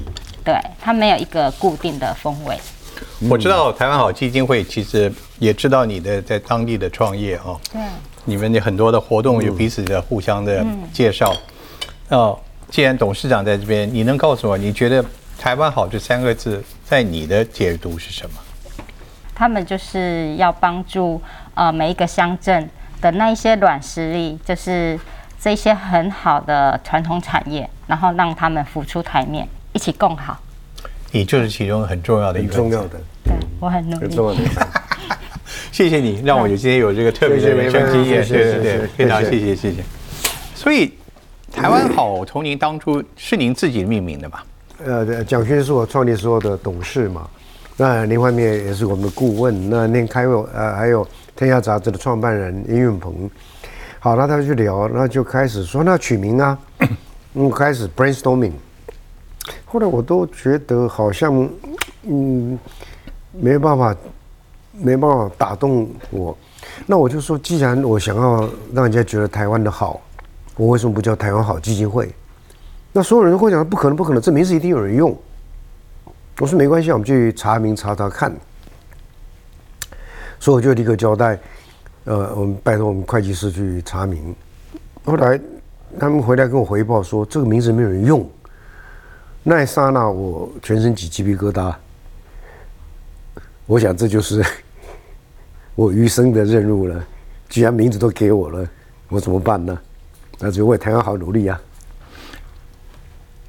[0.43, 2.57] 对，它没有一个固定的风味。
[3.29, 7.59] 我知道台湾好基金会其实也知道你的在当地的创业哦。
[7.71, 7.81] 对。
[8.25, 11.33] 你们的很多的活动有彼此的互相的介绍。
[12.09, 12.37] 哦，
[12.69, 15.03] 既然董事长在这边，你能告诉我，你觉得
[15.39, 18.35] 台湾好这三个字在你的解读是什么？
[19.39, 21.21] 他们就是要帮助
[21.53, 24.99] 呃每一个乡镇的那一些软实力，就是
[25.39, 30.37] 这些很好的传统产业，然后让他们浮出台面，一起共好。
[31.13, 33.97] 你就是其中很重要的一个重要的，对我很努
[34.31, 34.37] 力。
[35.71, 39.81] 谢谢你，让我有今天有这个特别的人生经验，对对对，非常谢谢谢谢。
[40.53, 40.93] 所以
[41.49, 44.45] 台湾好从您当初是您自己命名的吧？
[44.83, 47.25] 呃，蒋勋是我创立时候的董事嘛。
[47.81, 53.29] 那另外面也是我们的顾问，那那开会呃还有天下杂志的创办人殷运鹏，
[53.99, 56.59] 好，那他就去聊，那就开始说那取名啊，
[57.35, 58.51] 嗯，开始 brainstorming，
[59.63, 61.49] 后来我都觉得好像
[62.03, 62.59] 嗯
[63.31, 63.95] 没办法
[64.73, 66.37] 没办法打动我，
[66.85, 68.41] 那我就说既然我想要
[68.73, 70.01] 让人家觉得台湾的好，
[70.57, 72.13] 我为什么不叫台湾好基金会？
[72.91, 75.17] 那所有人都会讲不可能不可能，这名字一定有人用。
[76.39, 78.33] 我说没关系，我们去查明查查看。
[80.39, 81.37] 所以我就立刻交代，
[82.05, 84.33] 呃，我们拜托我们会计师去查明。
[85.03, 85.39] 后来
[85.99, 88.25] 他们回来跟我回报说，这个名字没有人用。
[89.43, 91.75] 那一刹那，我全身起鸡皮疙瘩。
[93.65, 94.43] 我想这就是
[95.75, 97.03] 我余生的任务了。
[97.49, 98.65] 既然名字都给我了，
[99.09, 99.77] 我怎么办呢？
[100.39, 101.61] 那就为台湾好努力啊！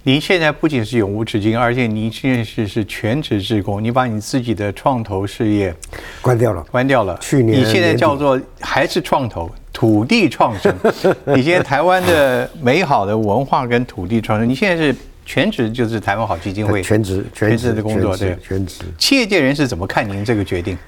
[0.02, 3.84] 您现在不仅是永无止境，而且您现在是是全职职工。
[3.84, 5.74] 你把你自己的创投事业
[6.22, 7.18] 关掉了，关掉了。
[7.20, 10.74] 去年你现在叫做还是创投土地创生。
[11.36, 18.82] 你现在台湾的美好的文化跟土地创生，你现在是全职就是台湾好基金会全职全职的工作，对全职。
[18.96, 20.78] 企业界人士怎么看您这个决定？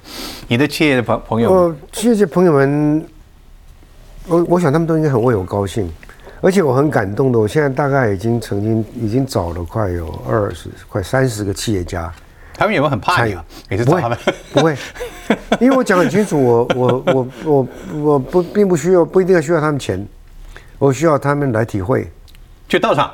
[0.48, 3.06] 你的企业的朋朋友，企业界朋友们，
[4.26, 5.86] 我我想他们都应该很为我高兴。
[6.42, 12.12] 而且我很感动的，我现在大概已经曾经已经找了快有二十快三十个企业家，
[12.54, 13.44] 他们有没有很怕你啊？
[13.70, 14.18] 也是找他们。
[14.52, 14.76] 不会，
[15.60, 20.04] 因为我讲很清楚，我我我我我不并不需要不一定要需要他们钱，
[20.80, 22.10] 我需要他们来体会，
[22.68, 23.08] 去到场。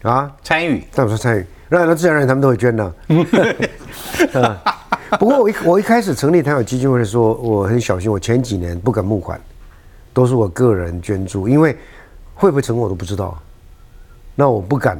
[0.00, 0.32] 啊？
[0.42, 2.90] 参与，到场参与，那那自然而然他们都会捐的。
[5.18, 9.38] 不过我一我一开始成立台湾基金会的时候，我很小心，我前几年不敢募款，
[10.14, 11.76] 都是我个人捐助，因为。
[12.40, 13.38] 会不会成功我都不知道，
[14.34, 14.98] 那我不敢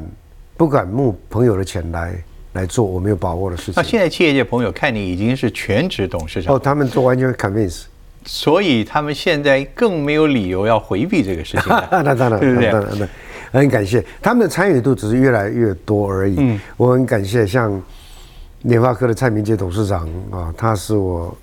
[0.59, 2.15] 不敢募朋友的钱来
[2.53, 3.75] 来做我没有把握的事情。
[3.77, 7.85] 那现在企业界朋友看你已经是全职董事长哦，他们都完全 convince，
[8.27, 11.73] 所以他们现在更没有理由要回避这个事情。
[11.91, 13.09] 那当然，对不对？
[13.53, 16.37] 很感谢他们的参与度只是越来越多而已。
[16.39, 17.83] 嗯，我很感谢像
[18.65, 21.35] 联发科的蔡明杰董事长啊，他是我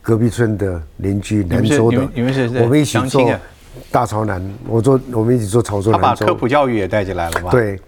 [0.00, 3.28] 隔壁村的邻居，南州的，你们是我们一起做。
[3.90, 5.90] 大潮南，我做我们一起做潮州。
[5.92, 7.50] 他把科普教育也带进来了吧？
[7.50, 7.80] 对，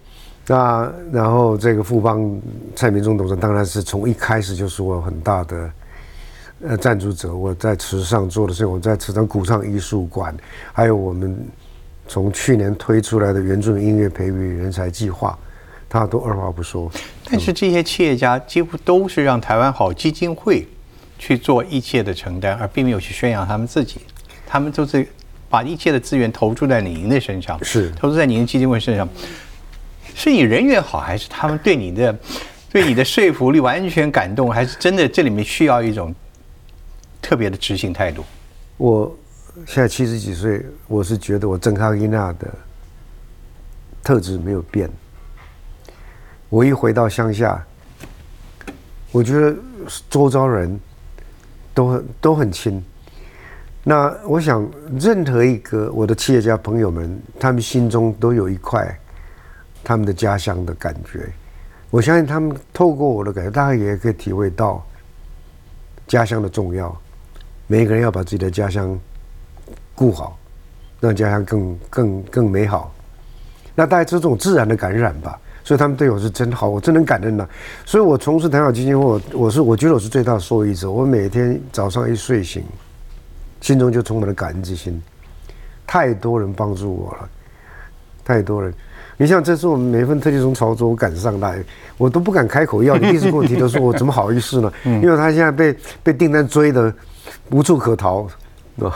[0.47, 2.41] 那然后这个富邦
[2.75, 5.71] 蔡明忠董事长当然是从一开始就是我很大的
[6.63, 7.35] 呃赞助者。
[7.35, 10.35] 我在池上做的是我在池上古唱艺术馆，
[10.73, 11.39] 还有我们
[12.09, 15.39] 从去年推出来的原住民音乐培育人才计划，
[15.89, 16.91] 他都二话不说。
[17.31, 20.67] 但是这些企业家几乎都是让台湾好基金会
[21.19, 24.01] 去做一切的承担，而并没有去宣扬他们自己，
[24.47, 25.07] 他们都是。
[25.55, 29.09] 把一切的资源投注在您的身上，是投注在您的基金会身上，
[30.13, 32.19] 是你人缘好，还是他们对你的
[32.73, 36.13] 对你的说服力完全感动，还是真的这里面需要一种
[37.23, 38.25] 特别的执行态度？
[38.79, 39.17] 我
[39.65, 42.53] 现在七十几岁，我是觉得我郑康一娜的
[44.03, 44.91] 特质没有变。
[46.49, 47.65] 我一回到乡下，
[49.13, 49.55] 我觉得
[50.11, 50.81] 周遭人
[51.73, 52.85] 都很都很亲。
[53.87, 54.67] 那我想，
[54.99, 58.99] 任何一个我的企业家朋友们，他们心中都有一块
[59.85, 61.31] 他们的家乡的感觉。
[61.91, 64.83] 我相信他们透过我的感觉，大家也可以体会到
[66.07, 66.97] 家乡的重要。
[67.67, 68.99] 每一个人要把自己的家乡
[69.95, 70.39] 顾好，
[70.99, 72.91] 让家乡更更更美好。
[73.75, 75.39] 那大概这种自然的感染吧。
[75.63, 77.47] 所以他们对我是真好，我真能感恩呐。
[77.85, 80.91] 所以我从事台好基金会，我我是我觉得我是最大的受益者。
[80.91, 82.65] 我每天早上一睡醒。
[83.65, 85.01] 心中就充满了感恩之心，
[85.87, 87.29] 太多人帮助我了，
[88.23, 88.71] 太多人。
[89.17, 91.65] 你像这次我们每份特地从潮州赶上来，
[91.97, 92.95] 我都不敢开口要。
[92.97, 94.71] 你第一次跟我提的时候，我怎么好意思呢？
[94.85, 96.93] 因为他现在被被订单追的
[97.53, 98.29] 无处可逃，
[98.77, 98.95] 是吧？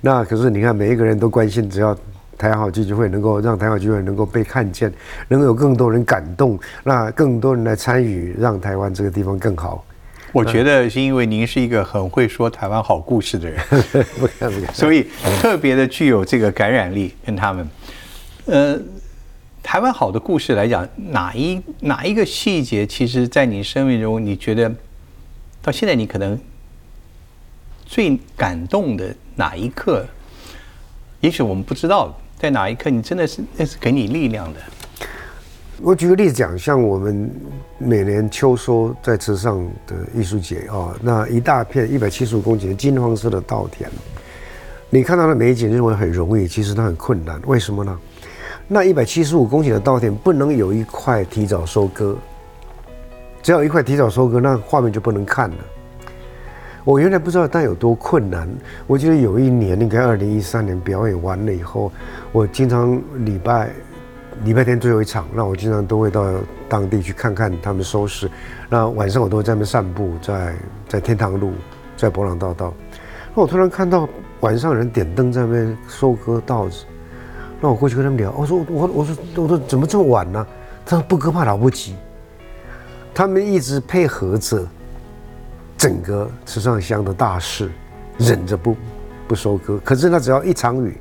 [0.00, 1.92] 那可是你看，每一个人都关心，只要
[2.38, 4.92] 台湾好基金会能够让台湾好基金会能够被看见，
[5.26, 9.84] 能够有更多人感动，那更多人来参与，让台湾这个地方更好。
[10.32, 13.58] 我觉得是因为您是一个很会说台湾好故事的人，
[14.18, 14.74] 不敢不敢。
[14.74, 15.06] 所以
[15.40, 17.68] 特别的具有这个感染力，跟他们，
[18.44, 18.78] 呃，
[19.62, 24.70] 台湾好的故事来讲，哪一哪一个细节，其实在你生命中，你觉得
[25.62, 26.38] 到现在你可能
[27.86, 30.06] 最感动的哪一刻？
[31.20, 34.60] 也许我们不知道，在哪一刻你真的是那是给你力量的。
[35.82, 37.30] 我举个例子讲，像我们
[37.76, 43.90] 每年秋收在池上的艺术节啊，那一大片一百七十五公顷的金黄色的稻田，
[44.88, 47.38] 你看到的美景认为很容易，其实它很困难。
[47.46, 47.98] 为什么呢？
[48.66, 52.16] 那一百七十五公顷的稻田不能有一块提早收割，
[53.42, 55.56] 只要一块提早收割，那画面就不能看了。
[56.84, 58.48] 我原来不知道它有多困难。
[58.86, 61.92] 我记得有一年，应该二零一三年表演完了以后，
[62.32, 63.70] 我经常礼拜。
[64.44, 66.24] 礼拜天最后一场，那我经常都会到
[66.68, 68.30] 当地去看看他们收拾。
[68.68, 70.54] 那晚上我都会在那边散步，在
[70.88, 71.52] 在天堂路，
[71.96, 72.72] 在博朗道道。
[73.34, 74.08] 那我突然看到
[74.40, 76.84] 晚上人点灯在那边收割稻子，
[77.60, 80.46] 那我过去跟他们聊，我说我我说我说怎么这么晚呢？
[80.84, 81.96] 他说不割怕来不及。
[83.14, 84.64] 他们一直配合着
[85.78, 87.70] 整个池上乡的大事，
[88.18, 88.76] 忍着不
[89.26, 89.80] 不收割。
[89.82, 90.96] 可是那只要一场雨。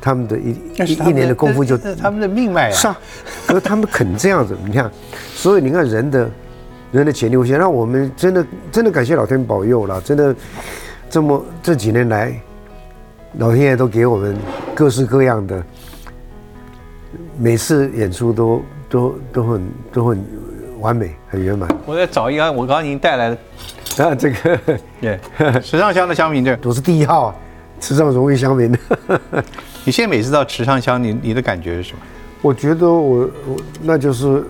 [0.00, 0.50] 他们的一
[0.86, 2.98] 一一年的功夫就他们的命脉啊，是啊，
[3.46, 4.90] 可是他们肯这样子， 你看，
[5.34, 6.30] 所以你看人的，
[6.92, 7.58] 人的潜力无限。
[7.58, 10.34] 那我们真的真的感谢老天保佑了，真的
[11.10, 12.32] 这么这几年来，
[13.38, 14.36] 老天爷都给我们
[14.74, 15.62] 各式各样的，
[17.38, 20.24] 每次演出都都都很都很
[20.80, 21.68] 完美，很圆满。
[21.86, 23.36] 我在找一个，我刚刚已经带来了
[23.98, 24.58] 啊， 这个
[25.00, 25.18] 对，
[25.60, 27.34] 时尚香的香品，这我是第一号，
[27.80, 28.78] 时尚荣誉香茗。
[29.84, 31.98] 你现在每次到池上乡，你你的感觉是什么？
[32.42, 34.44] 我觉得我我那就是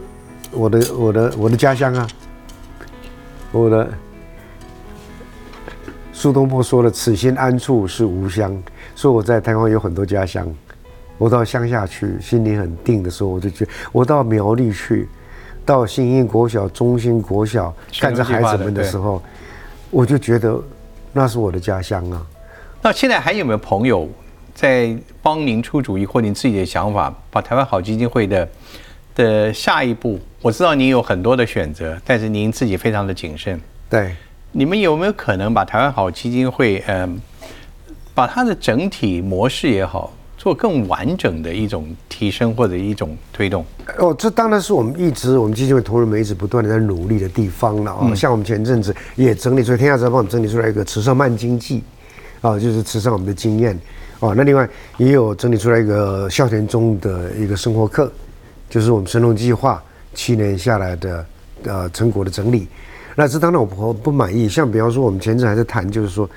[0.51, 2.07] 我的我的我的家乡啊，
[3.53, 3.89] 我的
[6.12, 8.61] 苏东坡说了“此心安处是吾乡”，
[8.97, 10.47] 说我在台湾有很多家乡。
[11.16, 15.09] 我到乡下去，心里很定的时候，我就觉得我到苗栗去，
[15.64, 19.22] 到新英国小、中心国小看着孩子们的时候，
[19.91, 20.61] 我就觉得
[21.12, 22.26] 那是我的家乡啊。
[22.83, 24.09] 那现在还有没有朋友？
[24.59, 24.93] 在
[25.23, 28.49] 帮您出主意或您自己的想法，把台湾好基金会的
[29.15, 33.61] 的下一步，我知道您有很多的选择，但是您自己非常的谨慎。
[33.89, 34.17] 对，
[34.51, 37.21] 你们有没有可能把台湾好基金会，嗯，
[38.13, 43.65] 把它的整体模式也好，做更完整的一种提升或者一种推动？
[43.99, 48.13] 哦，这当然是我们一直我们基金会同仁们一直不断的在努力的地方了啊。
[48.13, 51.85] 像我们前阵子也整理出来，天下之邦帮我们整理出来一个慈善慢经济，
[52.41, 53.79] 啊，就是慈善我们的经验。
[54.21, 58.11] 哦，那另外也有整理出来一个校田中的一个生活课，
[58.69, 59.81] 就是我们神农计划
[60.12, 61.27] 七年下来的
[61.64, 62.66] 呃成果的整理。
[63.14, 66.29] 那这当然我不不满意，像比方说我们前阵还在谈，就是说，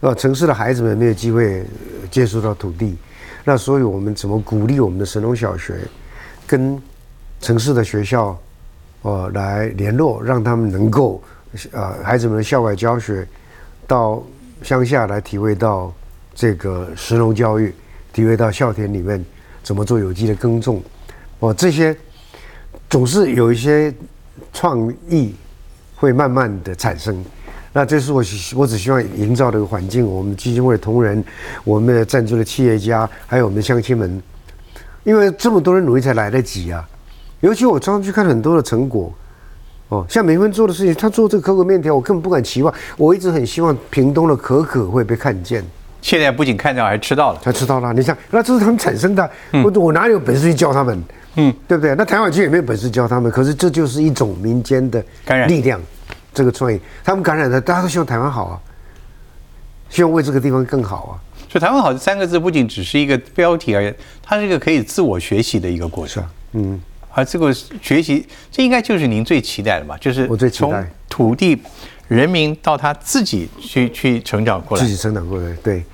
[0.00, 1.64] 呃，城市的孩子们没有机会
[2.10, 2.94] 接触到土地，
[3.42, 5.78] 那所以我们怎么鼓励我们的神农小学
[6.46, 6.78] 跟
[7.40, 8.38] 城市的学校，
[9.00, 11.22] 呃，来联络，让他们能够
[11.72, 13.26] 呃孩子们的校外教学
[13.86, 14.22] 到
[14.62, 15.90] 乡下来体会到。
[16.34, 17.74] 这个石农教育，
[18.12, 19.24] 体会到校田里面
[19.62, 20.82] 怎么做有机的耕种，
[21.40, 21.96] 哦，这些
[22.88, 23.92] 总是有一些
[24.52, 25.34] 创意
[25.96, 27.24] 会慢慢的产生。
[27.72, 28.22] 那这是我
[28.56, 31.22] 我只希望营造这个环境，我们基金会同仁，
[31.62, 34.20] 我们的赞助的企业家，还有我们的乡亲们，
[35.04, 36.84] 因为这么多人努力才来得及啊。
[37.40, 39.12] 尤其我常常去看很多的成果，
[39.88, 42.74] 哦，像美芬做的事情，他做这个可可面条，我根本不敢期望。
[42.96, 45.64] 我一直很希望屏东的可可会被看见。
[46.02, 47.92] 现在不仅看到，还吃到了，还吃到了。
[47.92, 51.04] 你想，那这是他们产生的，我我哪有本事去教他们？
[51.36, 51.94] 嗯，对不对？
[51.94, 53.30] 那台湾区也没有本事教他们。
[53.30, 55.80] 可是这就是一种民间的感染力量，
[56.34, 58.58] 这个创意，他们感染的，大家都希望台湾好啊，
[59.88, 61.12] 希望为这个地方更好啊。
[61.48, 63.92] 所以“台湾好”这三个字不仅只是一个标题而已，
[64.22, 66.24] 它是一个可以自我学习的一个过程。
[66.52, 66.80] 嗯，
[67.12, 69.96] 而这个学习，这应该就是您最期待的吧？
[70.00, 71.60] 就是我最期待土地。
[72.10, 75.84] 人民到他自己去去成长过来，自己成长过来，对，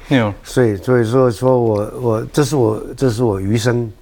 [0.43, 3.93] 所以所以说说我我这是我这是我余生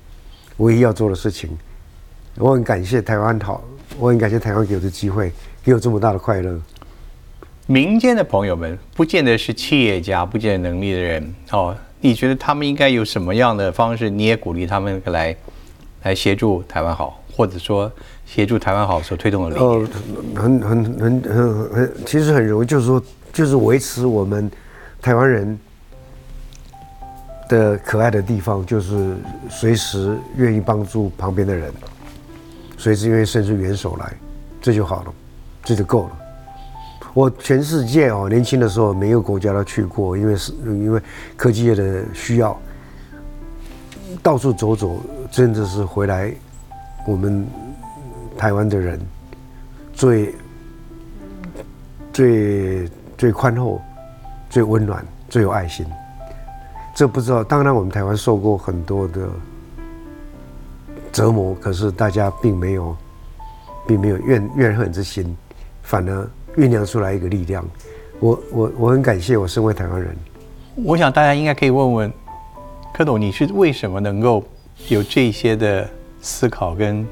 [0.59, 1.51] 唯一要做的事情。
[2.37, 3.65] 我很感谢台湾好，
[3.99, 5.33] 我很感谢台湾给我的机会，
[5.65, 6.57] 给我这么大的快乐。
[7.67, 11.77] 民间的朋友们不见得是企业家，不见得能力的人哦。
[12.01, 14.09] 你觉得他们应该有什么样的方式？
[14.09, 15.37] 你也鼓励他们来
[16.05, 17.91] 来协助台湾好，或者说？
[18.27, 19.89] 协助台湾好所推动的理念，
[20.35, 23.03] 很很很很很，其实很容易，就是说，
[23.33, 24.51] 就是维持我们
[25.01, 25.59] 台湾人
[27.49, 29.15] 的可爱的地方，就是
[29.49, 31.73] 随时愿意帮助旁边的人，
[32.77, 34.13] 随时愿意伸出援手来，
[34.61, 35.15] 这就好了，
[35.63, 36.11] 这就够了。
[37.13, 41.01] 我全世界哦，年轻的时候每一个国家都去过，因为是因为
[41.37, 42.59] 科技业的需要，
[44.21, 45.01] 到处走走，
[45.31, 46.35] 真的是回来
[47.07, 47.47] 我们
[48.37, 49.01] 台湾的人
[49.93, 50.35] 最
[52.13, 53.81] 最最宽厚、
[54.51, 55.87] 最温暖、最有爱心。
[56.95, 59.29] 这不知道，当然我们台湾受过很多的
[61.13, 62.97] 折磨，可是大家并没有，
[63.87, 65.37] 并没有怨怨恨之心，
[65.83, 66.29] 反而。
[66.57, 67.65] 酝酿出来一个力量，
[68.21, 70.17] 我我我很感谢我身为台湾人。
[70.77, 72.13] 我想大家应该可以问问
[72.97, 74.41] 柯董，你是为什么能够
[74.87, 75.91] 有这些的
[76.23, 76.77] 思考？
[76.77, 77.05] 跟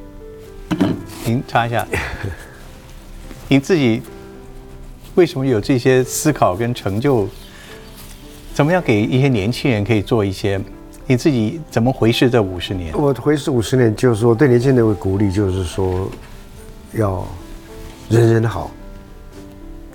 [1.25, 1.87] 您查一下，
[3.49, 4.03] 您自己
[5.14, 7.29] 为什么有这些思考跟成就？
[8.55, 10.61] 怎么样给一些年轻人可以做一些？
[11.07, 12.29] 你自己怎么回视？
[12.29, 16.11] 这五十年，我回视五十年，就是说对年轻人的鼓励，就是说
[16.93, 17.27] 要
[18.09, 18.70] 人人好。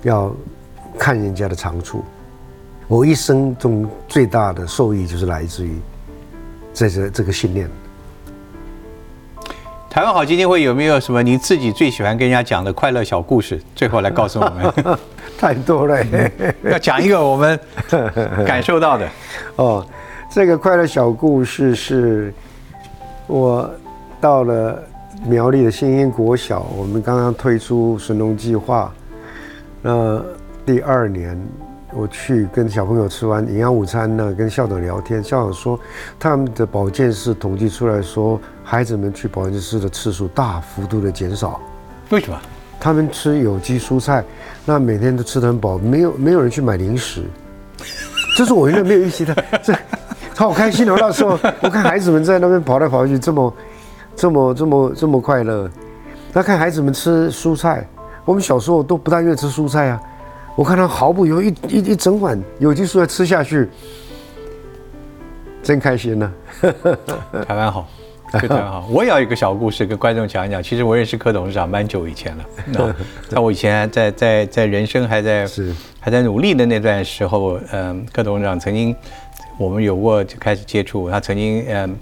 [0.02, 0.32] 要
[0.96, 2.04] 看人家的长处，
[2.86, 5.76] 我一生中最大的受益就是来自于
[6.72, 7.68] 这个这个信念。
[9.90, 13.60] 台湾好基金会有没有什么您自己最喜欢跟人家讲的快乐小故事？
[13.74, 14.98] 最后来告诉我们。
[15.38, 16.04] 太多了，
[16.64, 17.58] 要讲一个我们
[18.46, 19.08] 感受到的。
[19.56, 19.84] 哦，
[20.30, 22.34] 这个快乐小故事是
[23.26, 23.68] 我
[24.20, 24.82] 到了
[25.24, 28.92] 苗栗的新英国小，我们刚刚推出神农计划。
[29.80, 30.20] 那
[30.66, 31.40] 第二年，
[31.94, 35.78] 我去跟小朋友吃完营养午餐呢，跟校长聊天，校长说
[36.18, 38.40] 他们的保健室统计出来说，
[38.70, 41.58] 孩子们去保健室的次数大幅度的减少。
[42.10, 42.38] 为什么？
[42.78, 44.22] 他们吃有机蔬菜，
[44.66, 47.24] 那每天都吃得很饱，没有没有人去买零食。
[48.36, 49.74] 这是我原来没有预期的， 这
[50.36, 50.94] 好开心哦。
[51.00, 53.54] 那时候我看孩子们在那边跑来跑去，这么
[54.14, 55.66] 这么这么这么快乐。
[56.34, 57.88] 那看孩子们吃蔬菜。
[58.26, 59.98] 我们小时候都不大愿意吃蔬菜啊，
[60.54, 63.66] 我看他毫不犹豫一一整碗有机蔬菜吃下去，
[65.62, 66.30] 真开心呢。
[67.48, 67.88] 台湾好，
[68.32, 68.86] 台湾好。
[68.90, 70.62] 我也有一个小故事跟观众讲一讲。
[70.62, 72.94] 其实我认识柯董事长蛮久以前了， 那
[73.28, 75.46] 在我以前在在在人生还在
[76.00, 78.94] 还在努力的那段时候，嗯，柯董事长曾经
[79.58, 81.96] 我们有过就开始接触，他曾经嗯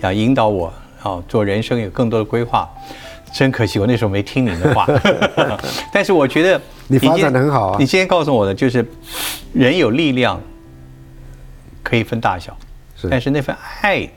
[0.00, 0.72] 要引导我
[1.02, 2.68] 啊做人生有更多的规划。
[3.32, 4.84] 真可惜，我那时候没听您的话。
[5.94, 7.76] 但是我觉得你发展的很好啊。
[7.78, 8.84] 你今天告诉我的就是，
[9.52, 10.40] 人有力量
[11.84, 12.56] 可以分大小，
[13.08, 14.08] 但是那份爱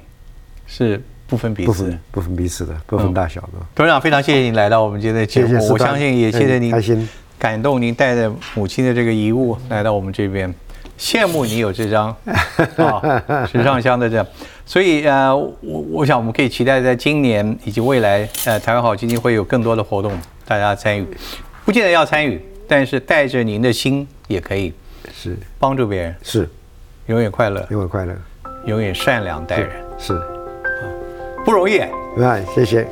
[0.66, 0.99] 是
[1.34, 3.53] 不分彼此、不分彼此的、不分大小的。
[3.73, 7.09] 董事长，非常谢谢您来到我们今天的节目，我相信也谢谢您开心。
[7.39, 10.53] 感动您带着母亲的这个遗物来到我们这边。
[10.99, 12.15] 羡慕你有这张
[12.77, 14.15] 啊时尚箱的这。
[14.15, 14.25] 样，
[14.63, 15.51] 所以呃，我
[15.89, 20.15] 我想我们可以期待在今年以及未来，呃，台湾好基金会有更多的活动，
[20.45, 21.05] 大家参与，
[21.65, 24.71] 不见得要参与，但是带着您的心也可以
[25.11, 25.36] 是。
[25.57, 26.47] 帮助别人，是。
[27.07, 28.15] 永远快乐，永远快乐，
[28.67, 30.13] 永远善良待人，是
[31.43, 32.87] 不容易，啊谢谢，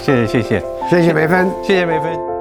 [0.00, 0.62] 谢谢谢谢。
[0.90, 2.33] 谢谢梅芬，谢谢梅芬。